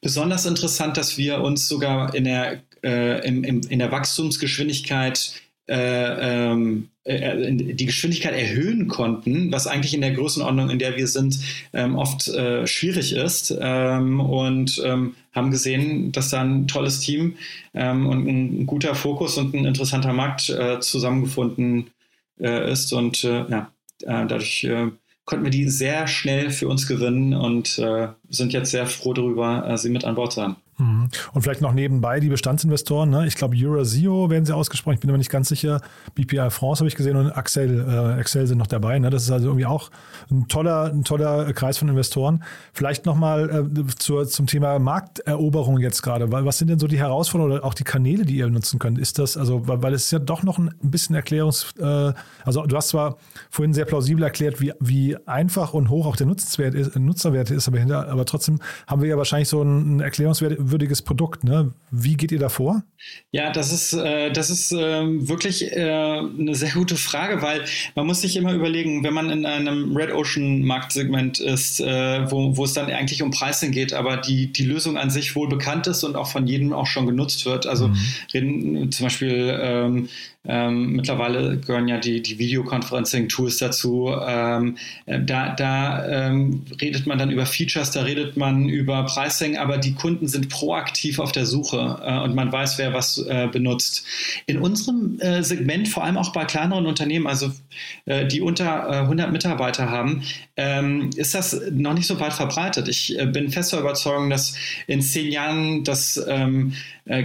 besonders 0.00 0.46
interessant, 0.46 0.96
dass 0.96 1.18
wir 1.18 1.40
uns 1.40 1.66
sogar 1.66 2.14
in 2.14 2.24
der, 2.24 2.62
äh, 2.84 3.26
im, 3.26 3.42
im, 3.42 3.60
in 3.68 3.80
der 3.80 3.90
Wachstumsgeschwindigkeit 3.90 5.32
äh, 5.68 6.50
ähm, 6.50 6.88
äh, 7.04 7.52
die 7.52 7.84
Geschwindigkeit 7.84 8.32
erhöhen 8.32 8.88
konnten, 8.88 9.52
was 9.52 9.66
eigentlich 9.66 9.92
in 9.92 10.00
der 10.00 10.12
Größenordnung, 10.12 10.70
in 10.70 10.78
der 10.78 10.96
wir 10.96 11.06
sind, 11.06 11.38
ähm, 11.74 11.96
oft 11.96 12.26
äh, 12.28 12.66
schwierig 12.66 13.12
ist. 13.12 13.54
Ähm, 13.60 14.20
und 14.20 14.82
haben 15.32 15.50
gesehen, 15.50 16.10
dass 16.10 16.30
da 16.30 16.40
ein 16.40 16.66
tolles 16.66 17.00
Team 17.00 17.36
und 17.72 18.26
ein, 18.26 18.66
guter 18.66 18.94
Fokus 18.94 19.36
und 19.38 19.54
ein 19.54 19.66
interessanter 19.66 20.12
Markt 20.12 20.52
zusammengefunden 20.80 21.90
ist. 22.38 22.92
Und 22.92 23.22
ja, 23.22 23.70
dadurch 24.00 24.66
konnten 25.24 25.44
wir 25.44 25.50
die 25.50 25.68
sehr 25.68 26.08
schnell 26.08 26.50
für 26.50 26.66
uns 26.66 26.88
gewinnen 26.88 27.34
und 27.34 27.80
sind 28.28 28.52
jetzt 28.52 28.72
sehr 28.72 28.86
froh 28.86 29.12
darüber, 29.12 29.76
sie 29.76 29.90
mit 29.90 30.04
an 30.04 30.16
Bord 30.16 30.32
zu 30.32 30.42
haben. 30.42 30.56
Mhm. 30.78 31.08
Und 31.32 31.42
vielleicht 31.42 31.60
noch 31.60 31.72
nebenbei 31.72 32.20
die 32.20 32.28
Bestandsinvestoren. 32.28 33.10
Ne? 33.10 33.26
Ich 33.26 33.34
glaube, 33.34 33.56
Eurasio 33.58 34.30
werden 34.30 34.44
sie 34.44 34.54
ausgesprochen. 34.54 34.94
Ich 34.94 35.00
bin 35.00 35.10
aber 35.10 35.18
nicht 35.18 35.30
ganz 35.30 35.48
sicher. 35.48 35.80
BPI 36.14 36.50
France 36.50 36.80
habe 36.80 36.88
ich 36.88 36.94
gesehen 36.94 37.16
und 37.16 37.32
Axel, 37.32 37.84
äh, 37.88 38.20
Excel 38.20 38.46
sind 38.46 38.58
noch 38.58 38.68
dabei. 38.68 38.98
Ne? 38.98 39.10
Das 39.10 39.24
ist 39.24 39.30
also 39.30 39.48
irgendwie 39.48 39.66
auch 39.66 39.90
ein 40.30 40.46
toller, 40.46 40.92
ein 40.92 41.02
toller 41.02 41.52
Kreis 41.52 41.78
von 41.78 41.88
Investoren. 41.88 42.44
Vielleicht 42.72 43.06
nochmal 43.06 43.68
äh, 43.76 44.26
zum 44.26 44.46
Thema 44.46 44.78
Markteroberung 44.78 45.78
jetzt 45.78 46.02
gerade. 46.02 46.30
Was 46.30 46.58
sind 46.58 46.68
denn 46.68 46.78
so 46.78 46.86
die 46.86 46.98
Herausforderungen 46.98 47.56
oder 47.56 47.64
auch 47.64 47.74
die 47.74 47.84
Kanäle, 47.84 48.24
die 48.24 48.36
ihr 48.36 48.48
nutzen 48.48 48.78
könnt? 48.78 48.98
Ist 48.98 49.18
das, 49.18 49.36
also, 49.36 49.66
weil, 49.66 49.82
weil 49.82 49.94
es 49.94 50.04
ist 50.04 50.10
ja 50.12 50.20
doch 50.20 50.44
noch 50.44 50.58
ein 50.58 50.70
bisschen 50.80 51.16
Erklärungs, 51.16 51.74
äh, 51.78 52.12
also 52.44 52.66
du 52.66 52.76
hast 52.76 52.88
zwar 52.88 53.16
vorhin 53.50 53.74
sehr 53.74 53.84
plausibel 53.84 54.22
erklärt, 54.22 54.60
wie, 54.60 54.72
wie 54.78 55.16
einfach 55.26 55.74
und 55.74 55.90
hoch 55.90 56.06
auch 56.06 56.16
der 56.16 56.26
Nutzwert 56.26 56.74
ist, 56.74 56.96
Nutzerwert 56.96 57.50
ist, 57.50 57.66
aber, 57.66 57.78
hinter, 57.78 58.08
aber 58.08 58.24
trotzdem 58.24 58.60
haben 58.86 59.02
wir 59.02 59.08
ja 59.08 59.16
wahrscheinlich 59.16 59.48
so 59.48 59.60
einen 59.60 60.00
Erklärungswert 60.00 60.67
würdiges 60.70 61.02
Produkt. 61.02 61.44
Ne? 61.44 61.72
Wie 61.90 62.16
geht 62.16 62.32
ihr 62.32 62.38
da 62.38 62.48
vor? 62.48 62.82
Ja, 63.30 63.50
das 63.50 63.72
ist, 63.72 63.92
äh, 63.92 64.30
das 64.32 64.50
ist 64.50 64.72
äh, 64.72 64.76
wirklich 65.28 65.72
äh, 65.72 65.80
eine 65.80 66.54
sehr 66.54 66.70
gute 66.70 66.96
Frage, 66.96 67.42
weil 67.42 67.64
man 67.94 68.06
muss 68.06 68.20
sich 68.20 68.36
immer 68.36 68.52
überlegen, 68.52 69.04
wenn 69.04 69.14
man 69.14 69.30
in 69.30 69.46
einem 69.46 69.96
Red 69.96 70.12
Ocean 70.12 70.62
Marktsegment 70.62 71.38
ist, 71.38 71.80
äh, 71.80 72.30
wo, 72.30 72.56
wo 72.56 72.64
es 72.64 72.72
dann 72.72 72.90
eigentlich 72.90 73.22
um 73.22 73.30
Pricing 73.30 73.70
geht, 73.70 73.92
aber 73.92 74.16
die, 74.16 74.52
die 74.52 74.64
Lösung 74.64 74.98
an 74.98 75.10
sich 75.10 75.36
wohl 75.36 75.48
bekannt 75.48 75.86
ist 75.86 76.04
und 76.04 76.16
auch 76.16 76.28
von 76.28 76.46
jedem 76.46 76.72
auch 76.72 76.86
schon 76.86 77.06
genutzt 77.06 77.46
wird. 77.46 77.66
Also 77.66 77.88
mhm. 77.88 77.96
reden 78.32 78.92
zum 78.92 79.06
Beispiel 79.06 79.58
ähm, 79.60 80.08
ähm, 80.44 80.92
mittlerweile 80.92 81.58
gehören 81.58 81.88
ja 81.88 81.98
die, 81.98 82.22
die 82.22 82.38
Videoconferencing-Tools 82.38 83.58
dazu. 83.58 84.14
Ähm, 84.26 84.78
äh, 85.06 85.20
da 85.20 85.54
da 85.54 86.06
ähm, 86.06 86.64
redet 86.80 87.06
man 87.06 87.18
dann 87.18 87.30
über 87.30 87.44
Features, 87.44 87.90
da 87.90 88.02
redet 88.02 88.36
man 88.36 88.68
über 88.68 89.04
Pricing, 89.04 89.58
aber 89.58 89.78
die 89.78 89.94
Kunden 89.94 90.28
sind 90.28 90.48
proaktiv 90.48 91.18
auf 91.18 91.32
der 91.32 91.44
Suche 91.44 92.00
äh, 92.04 92.18
und 92.20 92.36
man 92.36 92.52
weiß, 92.52 92.78
wer 92.78 92.94
was 92.94 93.18
äh, 93.18 93.48
benutzt. 93.50 94.06
In 94.46 94.58
unserem 94.58 95.18
äh, 95.18 95.42
Segment, 95.42 95.88
vor 95.88 96.04
allem 96.04 96.16
auch 96.16 96.32
bei 96.32 96.44
kleineren 96.44 96.86
Unternehmen, 96.86 97.26
also 97.26 97.50
äh, 98.06 98.26
die 98.26 98.40
unter 98.40 98.88
100 98.88 99.28
äh, 99.28 99.32
Mitarbeiter 99.32 99.90
haben, 99.90 100.22
ähm, 100.56 101.10
ist 101.16 101.34
das 101.34 101.60
noch 101.72 101.94
nicht 101.94 102.06
so 102.06 102.18
weit 102.20 102.32
verbreitet. 102.32 102.88
Ich 102.88 103.18
bin 103.32 103.50
fester 103.50 103.80
Überzeugung, 103.80 104.30
dass 104.30 104.54
in 104.86 105.02
zehn 105.02 105.30
Jahren 105.32 105.84
das 105.84 106.20
ähm, 106.28 106.74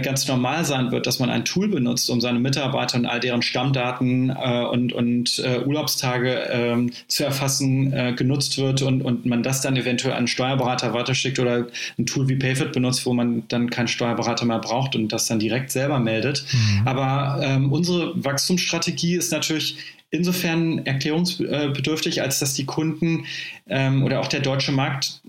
ganz 0.02 0.26
normal 0.28 0.64
sein 0.64 0.90
wird, 0.92 1.06
dass 1.06 1.18
man 1.18 1.28
ein 1.28 1.44
Tool 1.44 1.68
benutzt, 1.68 2.08
um 2.08 2.20
seine 2.20 2.38
Mitarbeiter 2.38 3.03
und 3.04 3.10
all 3.10 3.20
deren 3.20 3.42
Stammdaten 3.42 4.30
äh, 4.30 4.64
und, 4.64 4.92
und 4.92 5.38
äh, 5.44 5.60
Urlaubstage 5.60 6.48
äh, 6.48 6.90
zu 7.08 7.24
erfassen, 7.24 7.92
äh, 7.92 8.14
genutzt 8.14 8.58
wird 8.58 8.82
und, 8.82 9.02
und 9.02 9.26
man 9.26 9.42
das 9.42 9.60
dann 9.60 9.76
eventuell 9.76 10.12
an 10.12 10.18
einen 10.18 10.26
Steuerberater 10.26 10.92
weiterschickt 10.94 11.38
oder 11.38 11.66
ein 11.98 12.06
Tool 12.06 12.28
wie 12.28 12.36
Payfit 12.36 12.72
benutzt, 12.72 13.04
wo 13.06 13.12
man 13.12 13.44
dann 13.48 13.70
keinen 13.70 13.88
Steuerberater 13.88 14.46
mehr 14.46 14.58
braucht 14.58 14.96
und 14.96 15.08
das 15.08 15.26
dann 15.26 15.38
direkt 15.38 15.70
selber 15.70 15.98
meldet. 15.98 16.44
Mhm. 16.52 16.88
Aber 16.88 17.40
ähm, 17.42 17.72
unsere 17.72 18.12
Wachstumsstrategie 18.24 19.16
ist 19.16 19.32
natürlich 19.32 19.76
insofern 20.10 20.86
erklärungsbedürftig, 20.86 22.22
als 22.22 22.38
dass 22.38 22.54
die 22.54 22.64
Kunden 22.64 23.26
ähm, 23.68 24.04
oder 24.04 24.20
auch 24.20 24.28
der 24.28 24.40
deutsche 24.40 24.72
Markt 24.72 25.20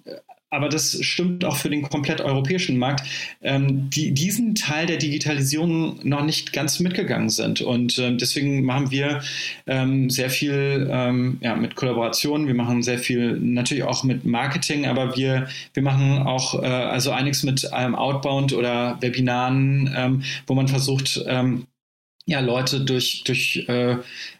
aber 0.49 0.69
das 0.69 0.97
stimmt 1.03 1.43
auch 1.43 1.57
für 1.57 1.69
den 1.69 1.81
komplett 1.81 2.21
europäischen 2.21 2.77
Markt, 2.77 3.05
ähm, 3.41 3.89
die 3.89 4.13
diesen 4.13 4.55
Teil 4.55 4.85
der 4.85 4.97
Digitalisierung 4.97 5.99
noch 6.03 6.23
nicht 6.23 6.53
ganz 6.53 6.79
mitgegangen 6.79 7.29
sind. 7.29 7.61
Und 7.61 7.97
ähm, 7.99 8.17
deswegen 8.17 8.63
machen 8.63 8.91
wir 8.91 9.21
ähm, 9.67 10.09
sehr 10.09 10.29
viel 10.29 10.89
ähm, 10.91 11.37
ja, 11.41 11.55
mit 11.55 11.75
Kollaborationen, 11.75 12.47
wir 12.47 12.53
machen 12.53 12.83
sehr 12.83 12.99
viel 12.99 13.39
natürlich 13.39 13.83
auch 13.83 14.03
mit 14.03 14.25
Marketing, 14.25 14.85
aber 14.85 15.15
wir, 15.17 15.47
wir 15.73 15.83
machen 15.83 16.19
auch 16.19 16.61
äh, 16.61 16.65
also 16.67 17.11
einiges 17.11 17.43
mit 17.43 17.73
einem 17.73 17.95
Outbound 17.95 18.53
oder 18.53 18.97
Webinaren, 19.01 19.93
ähm, 19.95 20.23
wo 20.47 20.53
man 20.53 20.67
versucht, 20.67 21.23
ähm, 21.27 21.65
ja, 22.25 22.39
Leute 22.39 22.81
durch, 22.81 23.23
durch, 23.23 23.65
äh, 23.67 23.97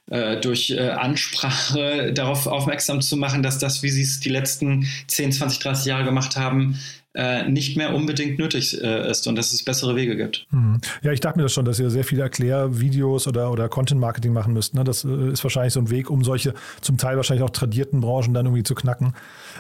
äh, 0.08 0.40
durch 0.42 0.72
äh, 0.72 0.90
Ansprache 0.90 2.14
darauf 2.16 2.48
aufmerksam 2.48 3.02
zu 3.02 3.16
machen, 3.18 3.44
dass 3.44 3.60
das, 3.60 3.84
wie 3.84 3.90
sie 3.90 4.02
es 4.02 4.20
die 4.20 4.30
letzten 4.30 4.88
10, 5.08 5.32
20, 5.34 5.60
30 5.60 5.86
Jahre 5.86 6.04
gemacht 6.04 6.36
haben, 6.36 6.80
äh, 7.14 7.48
nicht 7.48 7.78
mehr 7.78 7.94
unbedingt 7.94 8.40
nötig 8.40 8.82
äh, 8.82 9.10
ist 9.10 9.26
und 9.28 9.36
dass 9.38 9.54
es 9.54 9.64
bessere 9.64 9.96
Wege 9.96 10.18
gibt. 10.18 10.48
Mhm. 10.52 10.82
Ja, 11.02 11.14
ich 11.14 11.22
dachte 11.22 11.38
mir 11.38 11.44
das 11.44 11.54
schon, 11.54 11.64
dass 11.64 11.80
ihr 11.80 11.90
sehr 11.90 12.04
viele 12.04 12.24
Erklärvideos 12.24 13.28
oder, 13.28 13.52
oder 13.52 13.70
Content-Marketing 13.70 14.34
machen 14.34 14.52
müsst. 14.52 14.74
Ne? 14.74 14.84
Das 14.84 15.06
ist 15.06 15.42
wahrscheinlich 15.44 15.72
so 15.72 15.80
ein 15.80 15.90
Weg, 15.90 16.10
um 16.10 16.26
solche 16.26 16.54
zum 16.82 16.98
Teil 16.98 17.16
wahrscheinlich 17.16 17.44
auch 17.44 17.52
tradierten 17.52 18.02
Branchen 18.02 18.34
dann 18.34 18.48
irgendwie 18.48 18.64
zu 18.64 18.76
knacken. 18.76 19.14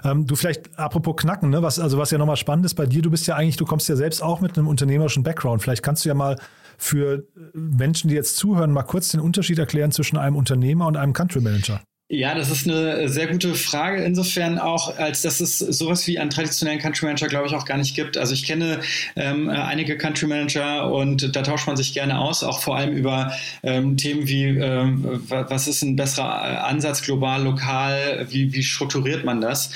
Ähm, 0.04 0.28
du 0.28 0.36
vielleicht, 0.36 0.78
apropos 0.78 1.16
knacken, 1.16 1.50
ne? 1.50 1.62
was, 1.62 1.80
also 1.80 1.98
was 1.98 2.12
ja 2.12 2.18
nochmal 2.18 2.36
spannend 2.36 2.66
ist 2.66 2.74
bei 2.74 2.88
dir, 2.88 3.02
du 3.02 3.10
bist 3.10 3.26
ja 3.26 3.36
eigentlich, 3.36 3.56
du 3.56 3.66
kommst 3.66 3.88
ja 3.88 3.96
selbst 3.96 4.22
auch 4.22 4.42
mit 4.42 4.58
einem 4.58 4.68
unternehmerischen 4.68 5.24
Background. 5.24 5.62
Vielleicht 5.62 5.82
kannst 5.82 6.04
du 6.04 6.10
ja 6.10 6.16
mal 6.16 6.36
für 6.78 7.28
Menschen, 7.54 8.10
die 8.10 8.16
jetzt 8.16 8.38
zuhören, 8.38 8.72
mal 8.72 8.84
kurz 8.84 9.10
den 9.10 9.20
Unterschied 9.20 9.60
erklären 9.60 9.92
zwischen 9.92 10.18
einem 10.18 10.36
Unternehmer 10.36 10.88
und 10.88 10.98
einem 10.98 11.14
Country 11.14 11.42
Manager? 11.42 11.82
Ja, 12.08 12.36
das 12.36 12.52
ist 12.52 12.68
eine 12.70 13.10
sehr 13.10 13.26
gute 13.26 13.56
Frage. 13.56 14.04
Insofern 14.04 14.60
auch, 14.60 14.96
als 15.00 15.24
dass 15.24 15.40
es 15.42 15.58
sowas 15.58 16.06
wie 16.06 16.20
einen 16.20 16.30
traditionellen 16.30 16.80
Country 16.80 17.08
Manager, 17.08 17.28
glaube 17.28 17.48
ich, 17.48 17.56
auch 17.56 17.66
gar 17.66 17.78
nicht 17.78 17.96
gibt. 17.96 18.16
Also 18.16 18.36
ich 18.36 18.46
kenne 18.46 18.80
ähm, 19.16 19.50
einige 19.50 19.98
Country 19.98 20.28
Manager 20.28 20.92
und 20.92 21.36
da 21.36 21.42
tauscht 21.42 21.66
man 21.66 21.78
sich 21.78 21.96
gerne 21.96 22.20
aus, 22.20 22.44
auch 22.44 22.62
vor 22.62 22.78
allem 22.78 22.96
über 22.96 23.34
ähm, 23.64 23.98
Themen 23.98 24.28
wie, 24.28 24.46
ähm, 24.46 25.24
was 25.30 25.68
ist 25.68 25.82
ein 25.82 25.96
besserer 25.96 26.66
Ansatz 26.66 27.02
global, 27.02 27.44
lokal, 27.44 28.28
wie, 28.30 28.54
wie 28.54 28.64
strukturiert 28.64 29.26
man 29.26 29.42
das. 29.42 29.72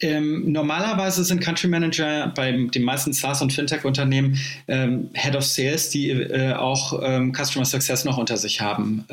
Ähm, 0.00 0.20
ähm, 0.20 0.52
normalerweise 0.52 1.24
sind 1.24 1.40
Country 1.40 1.68
Manager 1.68 2.32
bei 2.34 2.52
den 2.52 2.82
meisten 2.82 3.12
SaaS- 3.12 3.42
und 3.42 3.52
Fintech-Unternehmen 3.52 4.38
ähm, 4.68 5.10
Head 5.14 5.36
of 5.36 5.44
Sales, 5.44 5.90
die 5.90 6.10
äh, 6.10 6.52
auch 6.54 7.00
ähm, 7.02 7.32
Customer 7.32 7.64
Success 7.64 8.04
noch 8.04 8.18
unter 8.18 8.36
sich 8.36 8.60
haben. 8.60 9.04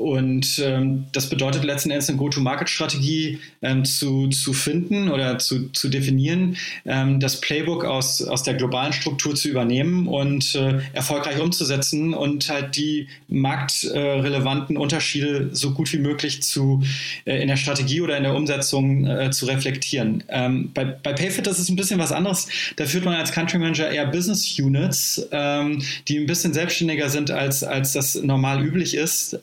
Ähm, 0.00 0.20
und 0.30 0.58
ähm, 0.58 1.04
das 1.12 1.28
bedeutet 1.28 1.64
letzten 1.64 1.90
Endes 1.90 2.08
eine 2.08 2.18
Go-to-Market-Strategie 2.18 3.38
ähm, 3.62 3.84
zu, 3.84 4.28
zu 4.28 4.52
finden 4.52 5.10
oder 5.10 5.38
zu, 5.38 5.68
zu 5.70 5.88
definieren, 5.88 6.56
ähm, 6.86 7.20
das 7.20 7.40
Playbook 7.40 7.84
aus, 7.84 8.22
aus 8.22 8.42
der 8.42 8.54
globalen 8.54 8.92
Struktur 8.92 9.34
zu 9.34 9.48
übernehmen 9.48 10.08
und 10.08 10.54
äh, 10.54 10.80
erfolgreich 10.92 11.40
umzusetzen 11.40 12.14
und 12.14 12.48
halt 12.48 12.76
die 12.76 13.08
marktrelevanten 13.28 14.76
Unterschiede 14.76 15.50
so 15.52 15.72
gut 15.72 15.92
wie 15.92 15.98
möglich 15.98 16.42
zu, 16.42 16.82
äh, 17.24 17.40
in 17.40 17.48
der 17.48 17.56
Strategie 17.56 18.00
oder 18.00 18.16
in 18.16 18.22
der 18.22 18.34
Umsetzung 18.34 19.06
äh, 19.06 19.30
zu 19.30 19.46
reflektieren. 19.46 20.24
Ähm, 20.28 20.70
bei, 20.72 20.84
bei 20.84 21.12
Payfit 21.12 21.46
ist 21.46 21.58
es 21.58 21.68
ein 21.68 21.76
bisschen 21.76 22.00
was 22.00 22.12
anderes. 22.12 22.48
Da 22.76 22.86
führt 22.86 23.04
man 23.04 23.14
als 23.14 23.32
Country 23.32 23.58
Manager 23.58 23.90
eher 23.90 24.06
Business 24.06 24.58
Units, 24.58 25.28
ähm, 25.32 25.82
die 26.08 26.18
ein 26.18 26.26
bisschen 26.26 26.52
selbstständiger 26.54 27.10
sind, 27.10 27.30
als, 27.30 27.62
als 27.62 27.92
das 27.92 28.14
normal 28.14 28.64
üblich 28.64 28.94
ist. 28.94 29.38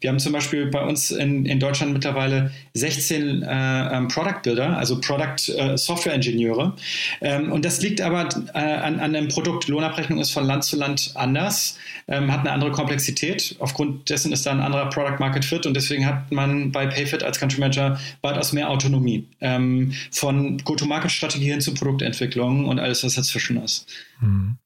Wir 0.00 0.10
haben 0.10 0.18
zum 0.18 0.32
Beispiel 0.32 0.66
bei 0.66 0.82
uns 0.82 1.10
in, 1.10 1.46
in 1.46 1.60
Deutschland 1.60 1.92
mittlerweile 1.92 2.50
16 2.74 3.42
äh, 3.42 3.96
ähm, 3.96 4.08
Product 4.08 4.40
Builder, 4.42 4.76
also 4.76 5.00
Product 5.00 5.48
äh, 5.56 5.76
Software 5.76 6.14
Ingenieure. 6.14 6.74
Ähm, 7.20 7.52
und 7.52 7.64
das 7.64 7.80
liegt 7.80 8.00
aber 8.00 8.28
äh, 8.54 8.58
an, 8.58 9.00
an 9.00 9.12
dem 9.12 9.28
Produkt. 9.28 9.68
Lohnabrechnung 9.68 10.18
ist 10.18 10.30
von 10.30 10.44
Land 10.44 10.64
zu 10.64 10.76
Land 10.76 11.12
anders, 11.14 11.78
ähm, 12.08 12.32
hat 12.32 12.40
eine 12.40 12.52
andere 12.52 12.72
Komplexität. 12.72 13.56
Aufgrund 13.58 14.10
dessen 14.10 14.32
ist 14.32 14.46
da 14.46 14.50
ein 14.50 14.60
anderer 14.60 14.88
Product 14.90 15.18
Market 15.18 15.44
Fit 15.44 15.66
und 15.66 15.74
deswegen 15.74 16.06
hat 16.06 16.30
man 16.32 16.72
bei 16.72 16.86
PayFit 16.86 17.22
als 17.22 17.38
Country 17.38 17.60
Manager 17.60 17.98
weitaus 18.22 18.52
mehr 18.52 18.70
Autonomie. 18.70 19.26
Ähm, 19.40 19.92
von 20.10 20.58
Go-to-Market-Strategie 20.58 21.50
hin 21.50 21.60
zu 21.60 21.74
Produktentwicklung 21.74 22.66
und 22.66 22.78
alles, 22.78 23.04
was 23.04 23.14
dazwischen 23.14 23.62
ist. 23.62 23.86
Mhm. 24.20 24.56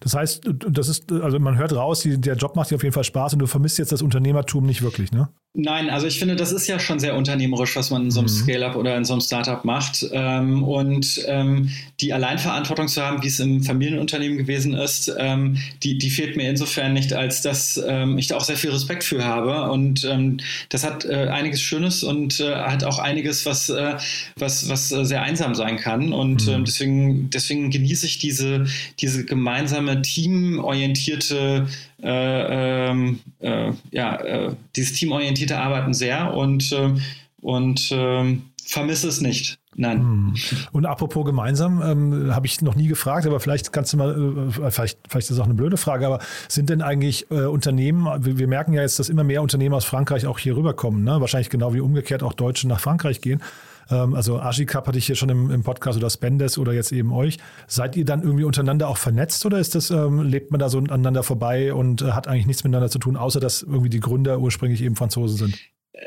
Das 0.00 0.14
heißt, 0.14 0.42
das 0.68 0.88
ist, 0.88 1.12
also 1.12 1.38
man 1.38 1.56
hört 1.58 1.72
raus, 1.72 2.02
der 2.04 2.36
Job 2.36 2.56
macht 2.56 2.70
dir 2.70 2.76
auf 2.76 2.82
jeden 2.82 2.94
Fall 2.94 3.04
Spaß 3.04 3.34
und 3.34 3.38
du 3.40 3.46
vermisst 3.46 3.78
jetzt 3.78 3.92
das 3.92 4.02
Unternehmertum 4.02 4.64
nicht 4.64 4.82
wirklich, 4.82 5.12
ne? 5.12 5.28
Nein, 5.54 5.90
also 5.90 6.06
ich 6.06 6.18
finde, 6.18 6.36
das 6.36 6.52
ist 6.52 6.68
ja 6.68 6.78
schon 6.78 7.00
sehr 7.00 7.16
unternehmerisch, 7.16 7.74
was 7.74 7.90
man 7.90 8.04
in 8.04 8.10
so 8.10 8.20
einem 8.20 8.28
mhm. 8.28 8.34
Scale-up 8.34 8.76
oder 8.76 8.96
in 8.96 9.04
so 9.04 9.14
einem 9.14 9.22
Startup 9.22 9.64
macht. 9.64 10.06
Ähm, 10.12 10.62
und 10.62 11.20
ähm, 11.26 11.70
die 12.00 12.12
Alleinverantwortung 12.12 12.86
zu 12.86 13.02
haben, 13.02 13.22
wie 13.22 13.26
es 13.26 13.40
im 13.40 13.64
Familienunternehmen 13.64 14.38
gewesen 14.38 14.74
ist, 14.74 15.10
ähm, 15.18 15.56
die, 15.82 15.98
die 15.98 16.10
fehlt 16.10 16.36
mir 16.36 16.48
insofern 16.48 16.92
nicht, 16.92 17.12
als 17.12 17.42
dass 17.42 17.80
ähm, 17.84 18.18
ich 18.18 18.28
da 18.28 18.36
auch 18.36 18.44
sehr 18.44 18.56
viel 18.56 18.70
Respekt 18.70 19.02
für 19.02 19.24
habe. 19.24 19.70
Und 19.72 20.04
ähm, 20.04 20.36
das 20.68 20.84
hat 20.84 21.06
äh, 21.06 21.28
einiges 21.28 21.60
Schönes 21.60 22.04
und 22.04 22.38
äh, 22.38 22.54
hat 22.54 22.84
auch 22.84 22.98
einiges, 22.98 23.44
was, 23.44 23.68
äh, 23.68 23.96
was, 24.36 24.68
was 24.68 24.92
äh, 24.92 25.04
sehr 25.04 25.22
einsam 25.22 25.54
sein 25.54 25.76
kann. 25.76 26.12
Und 26.12 26.46
mhm. 26.46 26.52
Ähm, 26.52 26.64
deswegen, 26.66 27.30
deswegen 27.30 27.70
genieße 27.70 28.06
ich 28.06 28.18
diese, 28.18 28.66
diese 29.00 29.24
gemeinsame 29.24 29.67
teamorientierte 30.02 31.66
äh, 32.02 32.88
ähm, 32.90 33.20
äh, 33.40 33.72
ja, 33.90 34.16
äh, 34.16 34.54
dieses 34.76 34.94
teamorientierte 34.98 35.58
Arbeiten 35.58 35.94
sehr 35.94 36.34
und, 36.34 36.72
äh, 36.72 36.94
und 37.40 37.88
ähm, 37.92 38.42
vermisse 38.64 39.08
es 39.08 39.20
nicht. 39.20 39.58
Nein. 39.78 40.00
Hm. 40.00 40.34
Und 40.72 40.86
apropos 40.86 41.24
gemeinsam, 41.24 41.80
ähm, 41.82 42.34
habe 42.34 42.46
ich 42.46 42.60
noch 42.62 42.74
nie 42.74 42.88
gefragt, 42.88 43.26
aber 43.26 43.38
vielleicht 43.38 43.72
kannst 43.72 43.92
du 43.92 43.96
mal, 43.96 44.10
äh, 44.10 44.70
vielleicht, 44.70 44.98
vielleicht 45.08 45.30
ist 45.30 45.30
das 45.30 45.38
auch 45.38 45.44
eine 45.44 45.54
blöde 45.54 45.76
Frage, 45.76 46.04
aber 46.04 46.18
sind 46.48 46.68
denn 46.68 46.82
eigentlich 46.82 47.30
äh, 47.30 47.44
Unternehmen, 47.44 48.06
wir, 48.24 48.38
wir, 48.38 48.48
merken 48.48 48.72
ja 48.72 48.82
jetzt, 48.82 48.98
dass 48.98 49.08
immer 49.08 49.22
mehr 49.22 49.40
Unternehmen 49.40 49.74
aus 49.74 49.84
Frankreich 49.84 50.26
auch 50.26 50.40
hier 50.40 50.56
rüberkommen, 50.56 51.04
ne? 51.04 51.20
wahrscheinlich 51.20 51.48
genau 51.48 51.74
wie 51.74 51.80
umgekehrt 51.80 52.24
auch 52.24 52.32
Deutsche 52.32 52.66
nach 52.66 52.80
Frankreich 52.80 53.20
gehen. 53.20 53.40
Ähm, 53.90 54.14
also 54.14 54.40
Agicap 54.40 54.86
hatte 54.86 54.98
ich 54.98 55.06
hier 55.06 55.16
schon 55.16 55.28
im, 55.28 55.50
im 55.50 55.62
Podcast 55.62 55.98
oder 55.98 56.10
Spendes 56.10 56.58
oder 56.58 56.72
jetzt 56.72 56.92
eben 56.92 57.12
euch. 57.12 57.38
Seid 57.66 57.96
ihr 57.96 58.04
dann 58.04 58.22
irgendwie 58.22 58.44
untereinander 58.44 58.88
auch 58.88 58.96
vernetzt 58.96 59.44
oder 59.46 59.58
ist 59.58 59.74
das, 59.74 59.90
ähm, 59.90 60.22
lebt 60.22 60.50
man 60.50 60.58
da 60.58 60.68
so 60.68 60.78
aneinander 60.78 61.22
vorbei 61.22 61.72
und 61.72 62.02
äh, 62.02 62.12
hat 62.12 62.28
eigentlich 62.28 62.46
nichts 62.46 62.64
miteinander 62.64 62.90
zu 62.90 62.98
tun, 62.98 63.16
außer 63.16 63.40
dass 63.40 63.62
irgendwie 63.62 63.90
die 63.90 64.00
Gründer 64.00 64.38
ursprünglich 64.40 64.82
eben 64.82 64.96
Franzosen 64.96 65.36
sind? 65.36 65.58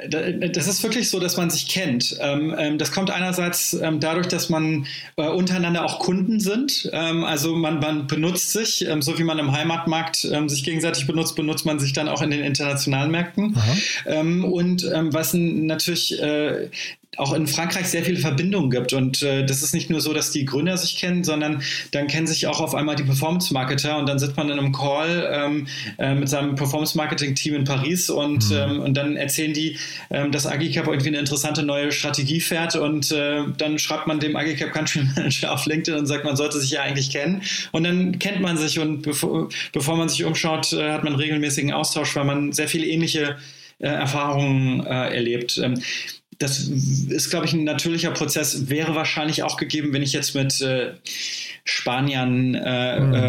Das 0.10 0.67
ist 0.67 0.84
wirklich 0.84 1.10
so, 1.10 1.20
dass 1.20 1.36
man 1.36 1.50
sich 1.50 1.67
kennt. 1.67 2.15
Ähm, 2.22 2.56
ähm, 2.58 2.78
das 2.78 2.94
kommt 2.94 3.12
einerseits 3.12 3.74
ähm, 3.74 4.00
dadurch, 4.00 4.28
dass 4.28 4.48
man 4.48 4.86
äh, 5.17 5.28
untereinander 5.28 5.84
auch 5.84 6.00
Kunden 6.00 6.39
sind. 6.39 6.89
Also 6.94 7.56
man, 7.56 7.80
man 7.80 8.08
benutzt 8.08 8.54
sich, 8.54 8.88
so 9.00 9.20
wie 9.20 9.24
man 9.24 9.38
im 9.39 9.52
Heimatmarkt 9.52 10.15
sich 10.15 10.63
gegenseitig 10.63 11.08
benutzt, 11.08 11.36
benutzt 11.36 11.65
man 11.65 11.80
sich 11.80 11.94
dann 11.94 12.08
auch 12.08 12.22
in 12.22 12.32
den 12.32 12.41
internationalen 12.41 13.12
Märkten. 13.12 13.56
Aha. 13.58 14.22
Und 14.22 14.84
was 14.84 15.34
natürlich 15.34 16.22
äh, 16.22 16.70
auch 17.17 17.34
in 17.34 17.45
Frankreich 17.45 17.88
sehr 17.88 18.04
viele 18.04 18.19
Verbindungen 18.19 18.69
gibt. 18.69 18.93
Und 18.93 19.21
äh, 19.21 19.45
das 19.45 19.62
ist 19.62 19.74
nicht 19.74 19.89
nur 19.89 20.00
so, 20.00 20.13
dass 20.13 20.32
die 20.32 20.45
Gründer 20.45 20.78
sich 20.78 20.95
kennen, 20.95 21.26
sondern 21.26 21.62
dann 21.91 22.08
kennen 22.08 22.26
sich 22.26 22.47
auch 22.47 22.62
auf 22.62 22.74
einmal 22.74 22.95
die 22.95 23.04
Performance-Marketer 23.04 23.97
und 23.97 24.08
dann 24.08 24.17
sitzt 24.17 24.38
man 24.38 24.50
in 24.50 24.58
einem 24.58 24.71
Call 24.71 25.30
ähm, 25.30 25.67
äh, 25.97 26.15
mit 26.15 26.30
seinem 26.30 26.56
Performance-Marketing-Team 26.56 27.56
in 27.56 27.63
Paris 27.65 28.10
und, 28.10 28.50
mhm. 28.50 28.56
ähm, 28.56 28.80
und 28.80 28.93
dann 28.95 29.17
erzählen 29.17 29.54
die, 29.54 29.78
ähm, 30.10 30.32
dass 30.32 30.47
Agicap 30.47 30.88
irgendwie 30.88 31.10
eine 31.10 31.19
interessante 31.19 31.63
neue 31.63 31.91
Strategie 31.91 32.39
fährt 32.39 32.78
und 32.78 33.12
äh, 33.12 33.43
dann 33.58 33.78
schreibt 33.78 34.08
man 34.08 34.21
dem 34.21 34.38
Agicap 34.38 34.71
Country 34.71 35.02
Manager 35.15 35.52
auf 35.52 35.65
LinkedIn 35.65 36.00
und 36.00 36.06
sagt, 36.06 36.24
man 36.24 36.38
sollte 36.38 36.62
sich 36.62 36.71
ja 36.71 36.82
eigentlich 36.82 37.10
kennen. 37.10 37.41
Und 37.74 37.84
dann 37.84 38.19
kennt 38.19 38.39
man 38.39 38.58
sich 38.58 38.80
und 38.80 39.02
bevor, 39.02 39.50
bevor 39.74 39.97
man 39.97 40.08
sich 40.08 40.24
umschaut, 40.24 40.71
äh, 40.71 40.91
hat 40.91 41.04
man 41.04 41.15
regelmäßigen 41.15 41.74
Austausch, 41.74 42.15
weil 42.15 42.24
man 42.24 42.54
sehr 42.54 42.69
viele 42.69 42.86
ähnliche 42.86 43.36
äh, 43.80 43.88
Erfahrungen 43.88 44.86
äh, 44.86 45.13
erlebt. 45.13 45.62
Das 46.42 46.60
ist, 46.60 47.30
glaube 47.30 47.46
ich, 47.46 47.54
ein 47.54 47.64
natürlicher 47.64 48.12
Prozess. 48.12 48.70
Wäre 48.70 48.96
wahrscheinlich 48.96 49.44
auch 49.44 49.58
gegeben, 49.58 49.94
wenn 49.94 50.02
ich 50.02 50.14
jetzt 50.14 50.34
mit 50.34 50.60
äh, 50.62 50.94
Spaniern 51.64 52.56
äh, 52.56 53.00
mhm. 53.00 53.14
äh, 53.14 53.20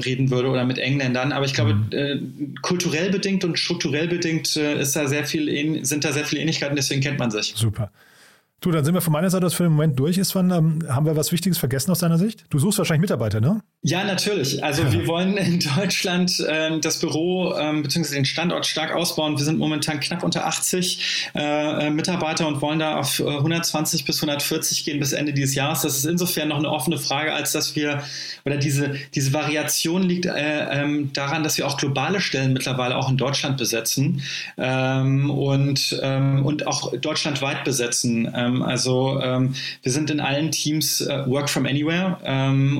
reden 0.00 0.30
würde 0.30 0.48
oder 0.48 0.64
mit 0.64 0.78
Engländern. 0.78 1.32
Aber 1.32 1.44
ich 1.44 1.54
glaube, 1.54 1.74
mhm. 1.74 1.84
Äh, 1.92 2.20
kulturell 2.62 3.10
bedingt 3.10 3.44
und 3.44 3.58
strukturell 3.58 4.08
bedingt 4.08 4.56
äh, 4.56 4.80
ist 4.80 4.96
da 4.96 5.06
sehr 5.06 5.24
viel, 5.24 5.84
sind 5.84 6.04
da 6.04 6.12
sehr 6.12 6.24
viele 6.24 6.40
Ähnlichkeiten, 6.40 6.76
deswegen 6.76 7.00
kennt 7.00 7.18
man 7.18 7.30
sich. 7.30 7.54
Super. 7.56 7.90
Du, 8.64 8.70
dann 8.70 8.82
sind 8.82 8.94
wir 8.94 9.02
von 9.02 9.12
meiner 9.12 9.28
Seite 9.28 9.44
aus 9.44 9.52
für 9.52 9.64
den 9.64 9.72
Moment 9.72 9.98
durch. 9.98 10.16
Ist, 10.16 10.34
wann, 10.34 10.50
ähm, 10.50 10.78
haben 10.88 11.04
wir 11.04 11.14
was 11.16 11.32
Wichtiges 11.32 11.58
vergessen 11.58 11.90
aus 11.90 11.98
deiner 11.98 12.16
Sicht? 12.16 12.46
Du 12.48 12.58
suchst 12.58 12.78
wahrscheinlich 12.78 13.02
Mitarbeiter, 13.02 13.38
ne? 13.38 13.60
Ja, 13.82 14.02
natürlich. 14.04 14.64
Also 14.64 14.90
wir 14.90 15.06
wollen 15.06 15.36
in 15.36 15.60
Deutschland 15.76 16.42
ähm, 16.48 16.80
das 16.80 16.98
Büro 16.98 17.54
ähm, 17.58 17.82
bzw. 17.82 18.14
den 18.14 18.24
Standort 18.24 18.64
stark 18.64 18.94
ausbauen. 18.94 19.36
Wir 19.36 19.44
sind 19.44 19.58
momentan 19.58 20.00
knapp 20.00 20.22
unter 20.22 20.46
80 20.46 21.30
äh, 21.34 21.90
Mitarbeiter 21.90 22.48
und 22.48 22.62
wollen 22.62 22.78
da 22.78 22.96
auf 22.96 23.20
120 23.20 24.00
äh, 24.00 24.04
bis 24.06 24.22
140 24.22 24.86
gehen 24.86 24.98
bis 24.98 25.12
Ende 25.12 25.34
dieses 25.34 25.54
Jahres. 25.54 25.82
Das 25.82 25.98
ist 25.98 26.06
insofern 26.06 26.48
noch 26.48 26.56
eine 26.56 26.70
offene 26.70 26.96
Frage, 26.96 27.34
als 27.34 27.52
dass 27.52 27.76
wir, 27.76 28.02
oder 28.46 28.56
diese, 28.56 28.94
diese 29.14 29.34
Variation 29.34 30.02
liegt 30.02 30.24
äh, 30.24 30.30
ähm, 30.70 31.12
daran, 31.12 31.44
dass 31.44 31.58
wir 31.58 31.66
auch 31.66 31.76
globale 31.76 32.22
Stellen 32.22 32.54
mittlerweile 32.54 32.96
auch 32.96 33.10
in 33.10 33.18
Deutschland 33.18 33.58
besetzen 33.58 34.22
ähm, 34.56 35.28
und, 35.28 36.00
ähm, 36.02 36.46
und 36.46 36.66
auch 36.66 36.96
deutschlandweit 36.96 37.64
besetzen. 37.64 38.32
Ähm, 38.56 38.62
also 38.62 39.20
wir 39.20 39.92
sind 39.92 40.10
in 40.10 40.20
allen 40.20 40.50
Teams 40.50 41.00
äh, 41.00 41.26
Work 41.26 41.48
from 41.48 41.66
Anywhere 41.66 42.18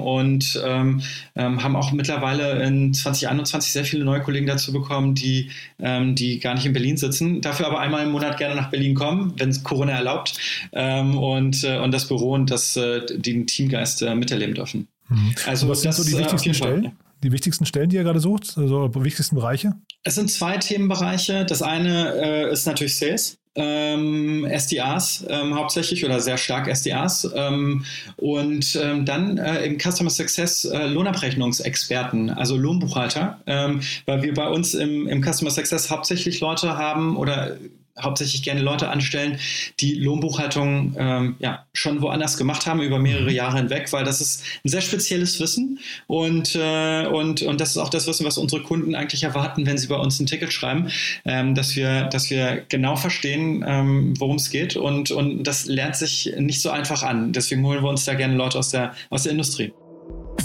und 0.00 0.62
ähm, 0.64 1.02
haben 1.36 1.76
auch 1.76 1.92
mittlerweile 1.92 2.62
in 2.64 2.92
2021 2.92 3.72
sehr 3.72 3.84
viele 3.84 4.04
neue 4.04 4.20
Kollegen 4.20 4.46
dazu 4.46 4.72
bekommen, 4.72 5.14
die, 5.14 5.50
ähm, 5.78 6.14
die 6.14 6.38
gar 6.38 6.54
nicht 6.54 6.66
in 6.66 6.72
Berlin 6.72 6.96
sitzen, 6.96 7.40
dafür 7.40 7.66
aber 7.66 7.80
einmal 7.80 8.04
im 8.04 8.12
Monat 8.12 8.38
gerne 8.38 8.54
nach 8.54 8.70
Berlin 8.70 8.94
kommen, 8.94 9.34
wenn 9.36 9.50
es 9.50 9.62
Corona 9.62 9.92
erlaubt 9.92 10.38
ähm, 10.72 11.16
und, 11.16 11.64
äh, 11.64 11.78
und 11.78 11.92
das 11.92 12.08
Büro 12.08 12.32
und 12.32 12.50
das, 12.50 12.76
äh, 12.76 13.04
den 13.06 13.46
Teamgeist 13.46 14.02
äh, 14.02 14.14
miterleben 14.14 14.54
dürfen. 14.54 14.88
Mhm. 15.08 15.34
Also 15.46 15.68
was 15.68 15.82
das, 15.82 15.96
sind 15.96 16.04
so 16.04 16.10
die 16.10 16.16
äh, 16.16 16.24
wichtigsten 16.24 16.54
Stellen? 16.54 16.92
die 17.22 17.32
wichtigsten 17.32 17.64
Stellen, 17.64 17.88
die 17.88 17.96
ihr 17.96 18.04
gerade 18.04 18.20
sucht? 18.20 18.58
Also 18.58 18.86
die 18.88 19.02
wichtigsten 19.02 19.36
Bereiche? 19.36 19.74
Es 20.02 20.14
sind 20.14 20.30
zwei 20.30 20.58
Themenbereiche. 20.58 21.46
Das 21.46 21.62
eine 21.62 22.12
äh, 22.14 22.52
ist 22.52 22.66
natürlich 22.66 22.96
Sales 22.96 23.38
ähm, 23.54 24.44
SDRs 24.44 25.24
ähm, 25.28 25.54
hauptsächlich 25.54 26.04
oder 26.04 26.20
sehr 26.20 26.36
stark 26.36 26.66
SDRs 26.68 27.30
ähm, 27.34 27.84
und 28.16 28.78
ähm, 28.82 29.04
dann 29.04 29.38
äh, 29.38 29.64
im 29.64 29.78
Customer 29.78 30.10
Success 30.10 30.64
äh, 30.64 30.86
Lohnabrechnungsexperten, 30.86 32.30
also 32.30 32.56
Lohnbuchhalter, 32.56 33.40
ähm, 33.46 33.80
weil 34.06 34.22
wir 34.22 34.34
bei 34.34 34.48
uns 34.48 34.74
im, 34.74 35.06
im 35.06 35.22
Customer 35.22 35.50
Success 35.50 35.90
hauptsächlich 35.90 36.40
Leute 36.40 36.76
haben 36.76 37.16
oder 37.16 37.56
hauptsächlich 38.00 38.42
gerne 38.42 38.60
Leute 38.60 38.88
anstellen, 38.88 39.38
die 39.80 39.94
Lohnbuchhaltung 39.94 40.96
ähm, 40.98 41.36
ja, 41.38 41.64
schon 41.72 42.02
woanders 42.02 42.36
gemacht 42.36 42.66
haben 42.66 42.82
über 42.82 42.98
mehrere 42.98 43.30
mhm. 43.30 43.36
Jahre 43.36 43.58
hinweg, 43.58 43.92
weil 43.92 44.04
das 44.04 44.20
ist 44.20 44.42
ein 44.64 44.68
sehr 44.68 44.80
spezielles 44.80 45.38
Wissen 45.40 45.78
und, 46.06 46.56
äh, 46.56 47.06
und, 47.06 47.42
und 47.42 47.60
das 47.60 47.70
ist 47.70 47.76
auch 47.76 47.88
das 47.88 48.06
Wissen, 48.06 48.26
was 48.26 48.36
unsere 48.36 48.62
Kunden 48.62 48.94
eigentlich 48.94 49.22
erwarten, 49.22 49.64
wenn 49.66 49.78
sie 49.78 49.86
bei 49.86 49.96
uns 49.96 50.18
ein 50.18 50.26
Ticket 50.26 50.52
schreiben, 50.52 50.90
ähm, 51.24 51.54
dass, 51.54 51.76
wir, 51.76 52.04
dass 52.04 52.30
wir 52.30 52.64
genau 52.68 52.96
verstehen, 52.96 53.64
ähm, 53.66 54.14
worum 54.18 54.36
es 54.36 54.50
geht 54.50 54.76
und, 54.76 55.10
und 55.12 55.44
das 55.44 55.66
lernt 55.66 55.96
sich 55.96 56.32
nicht 56.36 56.60
so 56.60 56.70
einfach 56.70 57.02
an. 57.02 57.32
Deswegen 57.32 57.64
holen 57.64 57.82
wir 57.82 57.88
uns 57.88 58.04
da 58.04 58.14
gerne 58.14 58.34
Leute 58.34 58.58
aus 58.58 58.70
der, 58.70 58.94
aus 59.10 59.22
der 59.22 59.32
Industrie. 59.32 59.72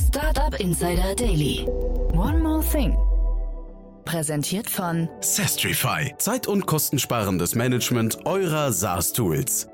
Startup 0.07 0.59
Insider 0.59 1.15
Daily. 1.15 1.65
One 2.13 2.39
more 2.39 2.63
thing. 2.71 3.08
Präsentiert 4.09 4.67
von 4.67 5.07
Sestrify. 5.21 6.15
Zeit- 6.17 6.47
und 6.47 6.65
kostensparendes 6.65 7.53
Management 7.53 8.25
eurer 8.25 8.71
SaaS-Tools. 8.71 9.68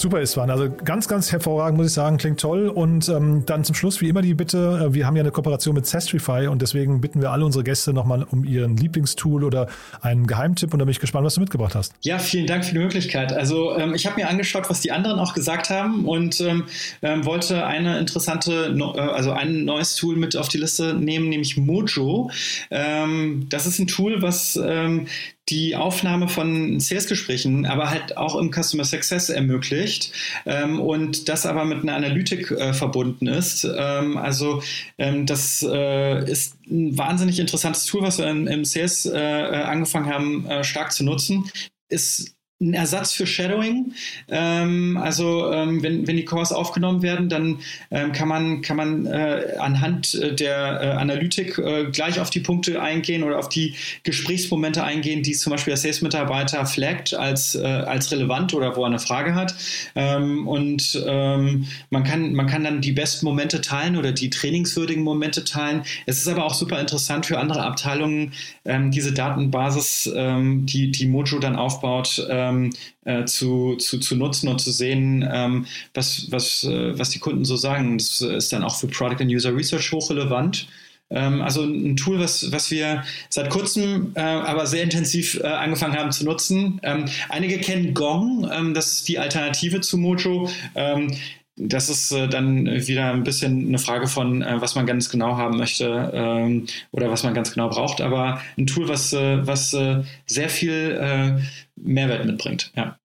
Super, 0.00 0.22
Iswan. 0.22 0.48
Also 0.48 0.70
ganz, 0.70 1.08
ganz 1.08 1.30
hervorragend, 1.30 1.76
muss 1.76 1.88
ich 1.88 1.92
sagen. 1.92 2.16
Klingt 2.16 2.40
toll. 2.40 2.68
Und 2.68 3.10
ähm, 3.10 3.44
dann 3.44 3.64
zum 3.64 3.74
Schluss, 3.74 4.00
wie 4.00 4.08
immer, 4.08 4.22
die 4.22 4.32
Bitte, 4.32 4.86
äh, 4.88 4.94
wir 4.94 5.06
haben 5.06 5.14
ja 5.14 5.20
eine 5.20 5.30
Kooperation 5.30 5.74
mit 5.74 5.86
Sestrify 5.86 6.46
und 6.46 6.62
deswegen 6.62 7.02
bitten 7.02 7.20
wir 7.20 7.32
alle 7.32 7.44
unsere 7.44 7.64
Gäste 7.64 7.92
nochmal 7.92 8.22
um 8.22 8.44
ihren 8.44 8.78
Lieblingstool 8.78 9.44
oder 9.44 9.68
einen 10.00 10.26
Geheimtipp 10.26 10.72
und 10.72 10.78
da 10.78 10.86
bin 10.86 10.92
ich 10.92 11.00
gespannt, 11.00 11.26
was 11.26 11.34
du 11.34 11.42
mitgebracht 11.42 11.74
hast. 11.74 11.92
Ja, 12.00 12.18
vielen 12.18 12.46
Dank 12.46 12.64
für 12.64 12.72
die 12.72 12.78
Möglichkeit. 12.78 13.34
Also 13.34 13.76
ähm, 13.76 13.92
ich 13.92 14.06
habe 14.06 14.16
mir 14.16 14.30
angeschaut, 14.30 14.70
was 14.70 14.80
die 14.80 14.90
anderen 14.90 15.18
auch 15.18 15.34
gesagt 15.34 15.68
haben 15.68 16.06
und 16.06 16.40
ähm, 16.40 16.64
ähm 17.02 17.26
wollte 17.26 17.66
eine 17.66 17.98
interessante, 17.98 18.74
äh, 18.74 19.00
also 19.00 19.32
ein 19.32 19.66
neues 19.66 19.96
Tool 19.96 20.16
mit 20.16 20.34
auf 20.34 20.48
die 20.48 20.56
Liste 20.56 20.94
nehmen, 20.94 21.28
nämlich 21.28 21.58
Mojo. 21.58 22.30
Ähm, 22.70 23.48
das 23.50 23.66
ist 23.66 23.78
ein 23.78 23.86
Tool, 23.86 24.22
was 24.22 24.58
ähm, 24.64 25.08
die 25.50 25.76
Aufnahme 25.76 26.28
von 26.28 26.78
Sales-Gesprächen, 26.80 27.66
aber 27.66 27.90
halt 27.90 28.16
auch 28.16 28.36
im 28.36 28.50
Customer 28.52 28.84
Success 28.84 29.28
ermöglicht 29.28 30.12
ähm, 30.46 30.80
und 30.80 31.28
das 31.28 31.46
aber 31.46 31.64
mit 31.64 31.82
einer 31.82 31.94
Analytik 31.94 32.50
äh, 32.50 32.72
verbunden 32.72 33.26
ist. 33.26 33.64
Ähm, 33.64 34.16
also 34.16 34.62
ähm, 34.98 35.26
das 35.26 35.66
äh, 35.68 36.30
ist 36.30 36.56
ein 36.68 36.96
wahnsinnig 36.96 37.38
interessantes 37.38 37.84
Tool, 37.86 38.02
was 38.02 38.18
wir 38.18 38.28
im, 38.28 38.46
im 38.46 38.64
Sales 38.64 39.06
äh, 39.06 39.18
äh 39.18 39.62
angefangen 39.62 40.06
haben, 40.06 40.46
äh, 40.46 40.64
stark 40.64 40.92
zu 40.92 41.04
nutzen. 41.04 41.50
Ist 41.88 42.36
ein 42.60 42.74
Ersatz 42.74 43.14
für 43.14 43.26
Shadowing. 43.26 43.94
Ähm, 44.28 44.98
also 44.98 45.50
ähm, 45.50 45.82
wenn, 45.82 46.06
wenn 46.06 46.16
die 46.16 46.26
Cores 46.26 46.52
aufgenommen 46.52 47.00
werden, 47.00 47.30
dann 47.30 47.60
ähm, 47.90 48.12
kann 48.12 48.28
man, 48.28 48.60
kann 48.60 48.76
man 48.76 49.06
äh, 49.06 49.54
anhand 49.58 50.14
äh, 50.14 50.34
der 50.34 50.80
äh, 50.82 50.86
Analytik 50.90 51.56
äh, 51.58 51.86
gleich 51.90 52.20
auf 52.20 52.28
die 52.28 52.40
Punkte 52.40 52.82
eingehen 52.82 53.22
oder 53.22 53.38
auf 53.38 53.48
die 53.48 53.74
Gesprächsmomente 54.02 54.84
eingehen, 54.84 55.22
die 55.22 55.32
zum 55.32 55.52
Beispiel 55.52 55.70
der 55.70 55.78
Sales-Mitarbeiter 55.78 56.66
flaggt 56.66 57.14
als, 57.14 57.54
äh, 57.54 57.64
als 57.64 58.12
relevant 58.12 58.52
oder 58.52 58.76
wo 58.76 58.82
er 58.82 58.88
eine 58.88 58.98
Frage 58.98 59.34
hat. 59.34 59.54
Ähm, 59.94 60.46
und 60.46 61.02
ähm, 61.06 61.66
man, 61.88 62.04
kann, 62.04 62.34
man 62.34 62.46
kann 62.46 62.62
dann 62.62 62.82
die 62.82 62.92
besten 62.92 63.24
Momente 63.24 63.62
teilen 63.62 63.96
oder 63.96 64.12
die 64.12 64.28
trainingswürdigen 64.28 65.02
Momente 65.02 65.44
teilen. 65.44 65.82
Es 66.04 66.18
ist 66.18 66.28
aber 66.28 66.44
auch 66.44 66.54
super 66.54 66.78
interessant 66.78 67.24
für 67.24 67.38
andere 67.38 67.62
Abteilungen, 67.62 68.32
ähm, 68.66 68.90
diese 68.90 69.12
Datenbasis, 69.12 70.10
die, 70.12 70.90
die 70.90 71.06
Mojo 71.06 71.38
dann 71.38 71.56
aufbaut, 71.56 72.26
ähm, 72.50 72.70
äh, 73.04 73.24
zu, 73.24 73.76
zu, 73.76 73.98
zu 73.98 74.16
nutzen 74.16 74.48
und 74.48 74.60
zu 74.60 74.70
sehen, 74.70 75.28
ähm, 75.32 75.66
was, 75.94 76.26
was, 76.30 76.64
äh, 76.64 76.98
was 76.98 77.10
die 77.10 77.18
Kunden 77.18 77.44
so 77.44 77.56
sagen. 77.56 77.98
Das 77.98 78.20
ist 78.20 78.52
dann 78.52 78.64
auch 78.64 78.76
für 78.76 78.88
Product 78.88 79.20
and 79.20 79.30
User 79.30 79.54
Research 79.54 79.92
hochrelevant. 79.92 80.68
Ähm, 81.10 81.42
also 81.42 81.64
ein 81.64 81.96
Tool, 81.96 82.20
was, 82.20 82.52
was 82.52 82.70
wir 82.70 83.02
seit 83.28 83.50
kurzem, 83.50 84.12
äh, 84.14 84.20
aber 84.20 84.66
sehr 84.66 84.84
intensiv 84.84 85.40
äh, 85.42 85.46
angefangen 85.46 85.96
haben 85.98 86.12
zu 86.12 86.24
nutzen. 86.24 86.80
Ähm, 86.82 87.06
einige 87.28 87.58
kennen 87.58 87.94
Gong, 87.94 88.48
ähm, 88.52 88.74
das 88.74 88.92
ist 88.92 89.08
die 89.08 89.18
Alternative 89.18 89.80
zu 89.80 89.98
Mojo 89.98 90.48
ähm, 90.76 91.12
das 91.60 91.88
ist 91.88 92.12
äh, 92.12 92.28
dann 92.28 92.66
wieder 92.66 93.12
ein 93.12 93.22
bisschen 93.22 93.68
eine 93.68 93.78
Frage 93.78 94.06
von, 94.06 94.42
äh, 94.42 94.60
was 94.60 94.74
man 94.74 94.86
ganz 94.86 95.10
genau 95.10 95.36
haben 95.36 95.58
möchte 95.58 96.10
ähm, 96.14 96.66
oder 96.90 97.10
was 97.10 97.22
man 97.22 97.34
ganz 97.34 97.52
genau 97.52 97.68
braucht. 97.68 98.00
Aber 98.00 98.40
ein 98.56 98.66
Tool, 98.66 98.88
was, 98.88 99.12
äh, 99.12 99.46
was 99.46 99.74
äh, 99.74 100.02
sehr 100.26 100.48
viel 100.48 100.98
äh, 101.00 101.40
Mehrwert 101.76 102.24
mitbringt. 102.24 102.72
Ja. 102.76 102.96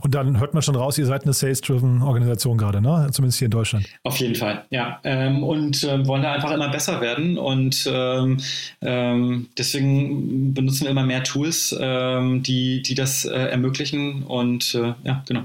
Und 0.00 0.14
dann 0.14 0.40
hört 0.40 0.54
man 0.54 0.62
schon 0.62 0.74
raus, 0.74 0.96
ihr 0.96 1.04
seid 1.04 1.24
eine 1.24 1.34
Sales-driven 1.34 2.00
Organisation 2.00 2.56
gerade, 2.56 2.80
ne? 2.80 3.08
Zumindest 3.12 3.38
hier 3.38 3.46
in 3.46 3.50
Deutschland. 3.50 3.86
Auf 4.04 4.16
jeden 4.16 4.34
Fall, 4.34 4.64
ja. 4.70 4.98
Ähm, 5.04 5.44
und 5.44 5.84
äh, 5.84 6.06
wollen 6.06 6.22
da 6.22 6.32
einfach 6.32 6.50
immer 6.50 6.70
besser 6.70 7.02
werden. 7.02 7.36
Und 7.36 7.86
ähm, 7.92 8.38
ähm, 8.80 9.48
deswegen 9.58 10.54
benutzen 10.54 10.84
wir 10.84 10.92
immer 10.92 11.04
mehr 11.04 11.22
Tools, 11.24 11.76
die, 11.78 12.82
die 12.82 12.94
das 12.94 13.26
äh, 13.26 13.34
ermöglichen. 13.34 14.22
Und 14.22 14.74
äh, 14.74 14.94
ja, 15.04 15.22
genau. 15.28 15.44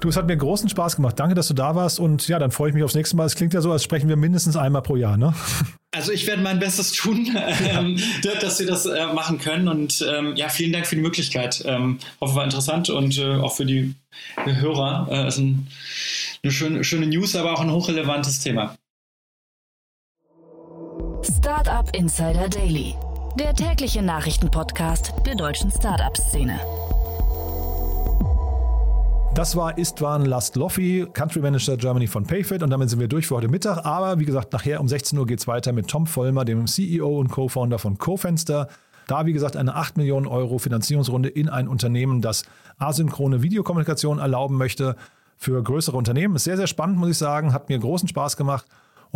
Du, 0.00 0.08
es 0.08 0.16
hat 0.16 0.26
mir 0.26 0.36
großen 0.36 0.68
Spaß 0.68 0.96
gemacht. 0.96 1.18
Danke, 1.18 1.34
dass 1.34 1.48
du 1.48 1.54
da 1.54 1.74
warst. 1.74 1.98
Und 2.00 2.28
ja, 2.28 2.38
dann 2.38 2.50
freue 2.50 2.68
ich 2.68 2.74
mich 2.74 2.84
aufs 2.84 2.94
nächste 2.94 3.16
Mal. 3.16 3.26
Es 3.26 3.34
klingt 3.34 3.54
ja 3.54 3.60
so, 3.60 3.72
als 3.72 3.82
sprechen 3.82 4.08
wir 4.08 4.16
mindestens 4.16 4.56
einmal 4.56 4.82
pro 4.82 4.96
Jahr, 4.96 5.16
ne? 5.16 5.34
Also 5.94 6.12
ich 6.12 6.26
werde 6.26 6.42
mein 6.42 6.58
Bestes 6.58 6.92
tun, 6.92 7.34
ähm, 7.70 7.98
dass 8.22 8.58
wir 8.58 8.66
das 8.66 8.84
äh, 8.84 9.06
machen 9.14 9.38
können. 9.38 9.66
Und 9.66 10.06
ähm, 10.06 10.36
ja, 10.36 10.50
vielen 10.50 10.70
Dank 10.70 10.86
für 10.86 10.94
die 10.94 11.00
Möglichkeit. 11.00 11.62
Ähm, 11.64 12.00
hoffe, 12.20 12.34
war 12.34 12.44
interessant 12.44 12.90
und 12.90 13.16
äh, 13.16 13.36
auch 13.36 13.56
für 13.56 13.64
die 13.64 13.94
Hörer. 14.44 15.08
Äh, 15.10 15.28
ist 15.28 15.38
ein, 15.38 15.68
eine 16.42 16.52
schöne, 16.52 16.84
schöne 16.84 17.06
News, 17.06 17.34
aber 17.34 17.54
auch 17.54 17.60
ein 17.60 17.70
hochrelevantes 17.70 18.40
Thema. 18.40 18.76
Startup 21.22 21.88
Insider 21.96 22.50
Daily, 22.50 22.94
der 23.40 23.54
tägliche 23.54 24.02
Nachrichtenpodcast 24.02 25.14
der 25.24 25.34
deutschen 25.34 25.70
Startup-Szene. 25.70 26.60
Das 29.36 29.54
war 29.54 29.76
Istvan 29.76 30.24
Lastloffi, 30.24 31.06
Country 31.12 31.40
Manager 31.40 31.76
Germany 31.76 32.06
von 32.06 32.24
Payfit. 32.24 32.62
Und 32.62 32.70
damit 32.70 32.88
sind 32.88 33.00
wir 33.00 33.06
durch 33.06 33.26
für 33.26 33.36
heute 33.36 33.48
Mittag. 33.48 33.84
Aber 33.84 34.18
wie 34.18 34.24
gesagt, 34.24 34.54
nachher 34.54 34.80
um 34.80 34.88
16 34.88 35.18
Uhr 35.18 35.26
geht 35.26 35.40
es 35.40 35.46
weiter 35.46 35.74
mit 35.74 35.88
Tom 35.88 36.06
Vollmer, 36.06 36.46
dem 36.46 36.66
CEO 36.66 37.18
und 37.18 37.28
Co-Founder 37.28 37.78
von 37.78 37.98
CoFenster. 37.98 38.68
Da, 39.06 39.26
wie 39.26 39.34
gesagt, 39.34 39.58
eine 39.58 39.74
8 39.74 39.98
Millionen 39.98 40.26
Euro 40.26 40.56
Finanzierungsrunde 40.56 41.28
in 41.28 41.50
ein 41.50 41.68
Unternehmen, 41.68 42.22
das 42.22 42.44
asynchrone 42.78 43.42
Videokommunikation 43.42 44.20
erlauben 44.20 44.56
möchte 44.56 44.96
für 45.36 45.62
größere 45.62 45.98
Unternehmen. 45.98 46.36
Ist 46.36 46.44
sehr, 46.44 46.56
sehr 46.56 46.66
spannend, 46.66 46.96
muss 46.96 47.10
ich 47.10 47.18
sagen. 47.18 47.52
Hat 47.52 47.68
mir 47.68 47.78
großen 47.78 48.08
Spaß 48.08 48.38
gemacht. 48.38 48.64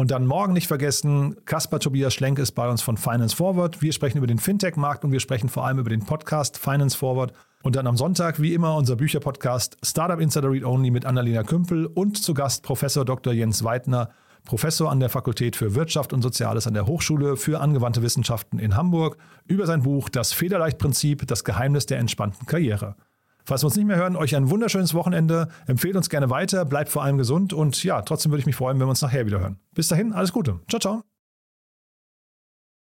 Und 0.00 0.12
dann 0.12 0.26
morgen 0.26 0.54
nicht 0.54 0.66
vergessen, 0.66 1.36
Kaspar 1.44 1.78
Tobias 1.78 2.14
Schlenk 2.14 2.38
ist 2.38 2.52
bei 2.52 2.66
uns 2.70 2.80
von 2.80 2.96
Finance 2.96 3.36
Forward. 3.36 3.82
Wir 3.82 3.92
sprechen 3.92 4.16
über 4.16 4.26
den 4.26 4.38
Fintech-Markt 4.38 5.04
und 5.04 5.12
wir 5.12 5.20
sprechen 5.20 5.50
vor 5.50 5.66
allem 5.66 5.78
über 5.78 5.90
den 5.90 6.06
Podcast 6.06 6.56
Finance 6.56 6.96
Forward. 6.96 7.34
Und 7.62 7.76
dann 7.76 7.86
am 7.86 7.98
Sonntag, 7.98 8.40
wie 8.40 8.54
immer, 8.54 8.76
unser 8.76 8.96
Bücherpodcast 8.96 9.76
Startup 9.84 10.18
Insider 10.18 10.50
Read 10.50 10.64
Only 10.64 10.90
mit 10.90 11.04
Annalena 11.04 11.42
Kümpel 11.42 11.84
und 11.84 12.16
zu 12.16 12.32
Gast 12.32 12.62
Professor 12.62 13.04
Dr. 13.04 13.34
Jens 13.34 13.62
Weidner, 13.62 14.08
Professor 14.46 14.90
an 14.90 15.00
der 15.00 15.10
Fakultät 15.10 15.54
für 15.54 15.74
Wirtschaft 15.74 16.14
und 16.14 16.22
Soziales 16.22 16.66
an 16.66 16.72
der 16.72 16.86
Hochschule 16.86 17.36
für 17.36 17.60
angewandte 17.60 18.00
Wissenschaften 18.00 18.58
in 18.58 18.78
Hamburg, 18.78 19.18
über 19.48 19.66
sein 19.66 19.82
Buch 19.82 20.08
Das 20.08 20.32
Federleichtprinzip, 20.32 21.26
das 21.26 21.44
Geheimnis 21.44 21.84
der 21.84 21.98
entspannten 21.98 22.46
Karriere. 22.46 22.96
Falls 23.50 23.64
wir 23.64 23.66
uns 23.66 23.74
nicht 23.74 23.86
mehr 23.86 23.96
hören, 23.96 24.14
euch 24.14 24.36
ein 24.36 24.48
wunderschönes 24.48 24.94
Wochenende. 24.94 25.48
Empfehlt 25.66 25.96
uns 25.96 26.08
gerne 26.08 26.30
weiter, 26.30 26.64
bleibt 26.64 26.88
vor 26.88 27.02
allem 27.02 27.18
gesund 27.18 27.52
und 27.52 27.82
ja, 27.82 28.00
trotzdem 28.02 28.30
würde 28.30 28.38
ich 28.38 28.46
mich 28.46 28.54
freuen, 28.54 28.78
wenn 28.78 28.86
wir 28.86 28.90
uns 28.90 29.02
nachher 29.02 29.26
wieder 29.26 29.40
hören. 29.40 29.58
Bis 29.74 29.88
dahin, 29.88 30.12
alles 30.12 30.32
Gute. 30.32 30.60
Ciao, 30.68 30.78
ciao. 30.78 31.02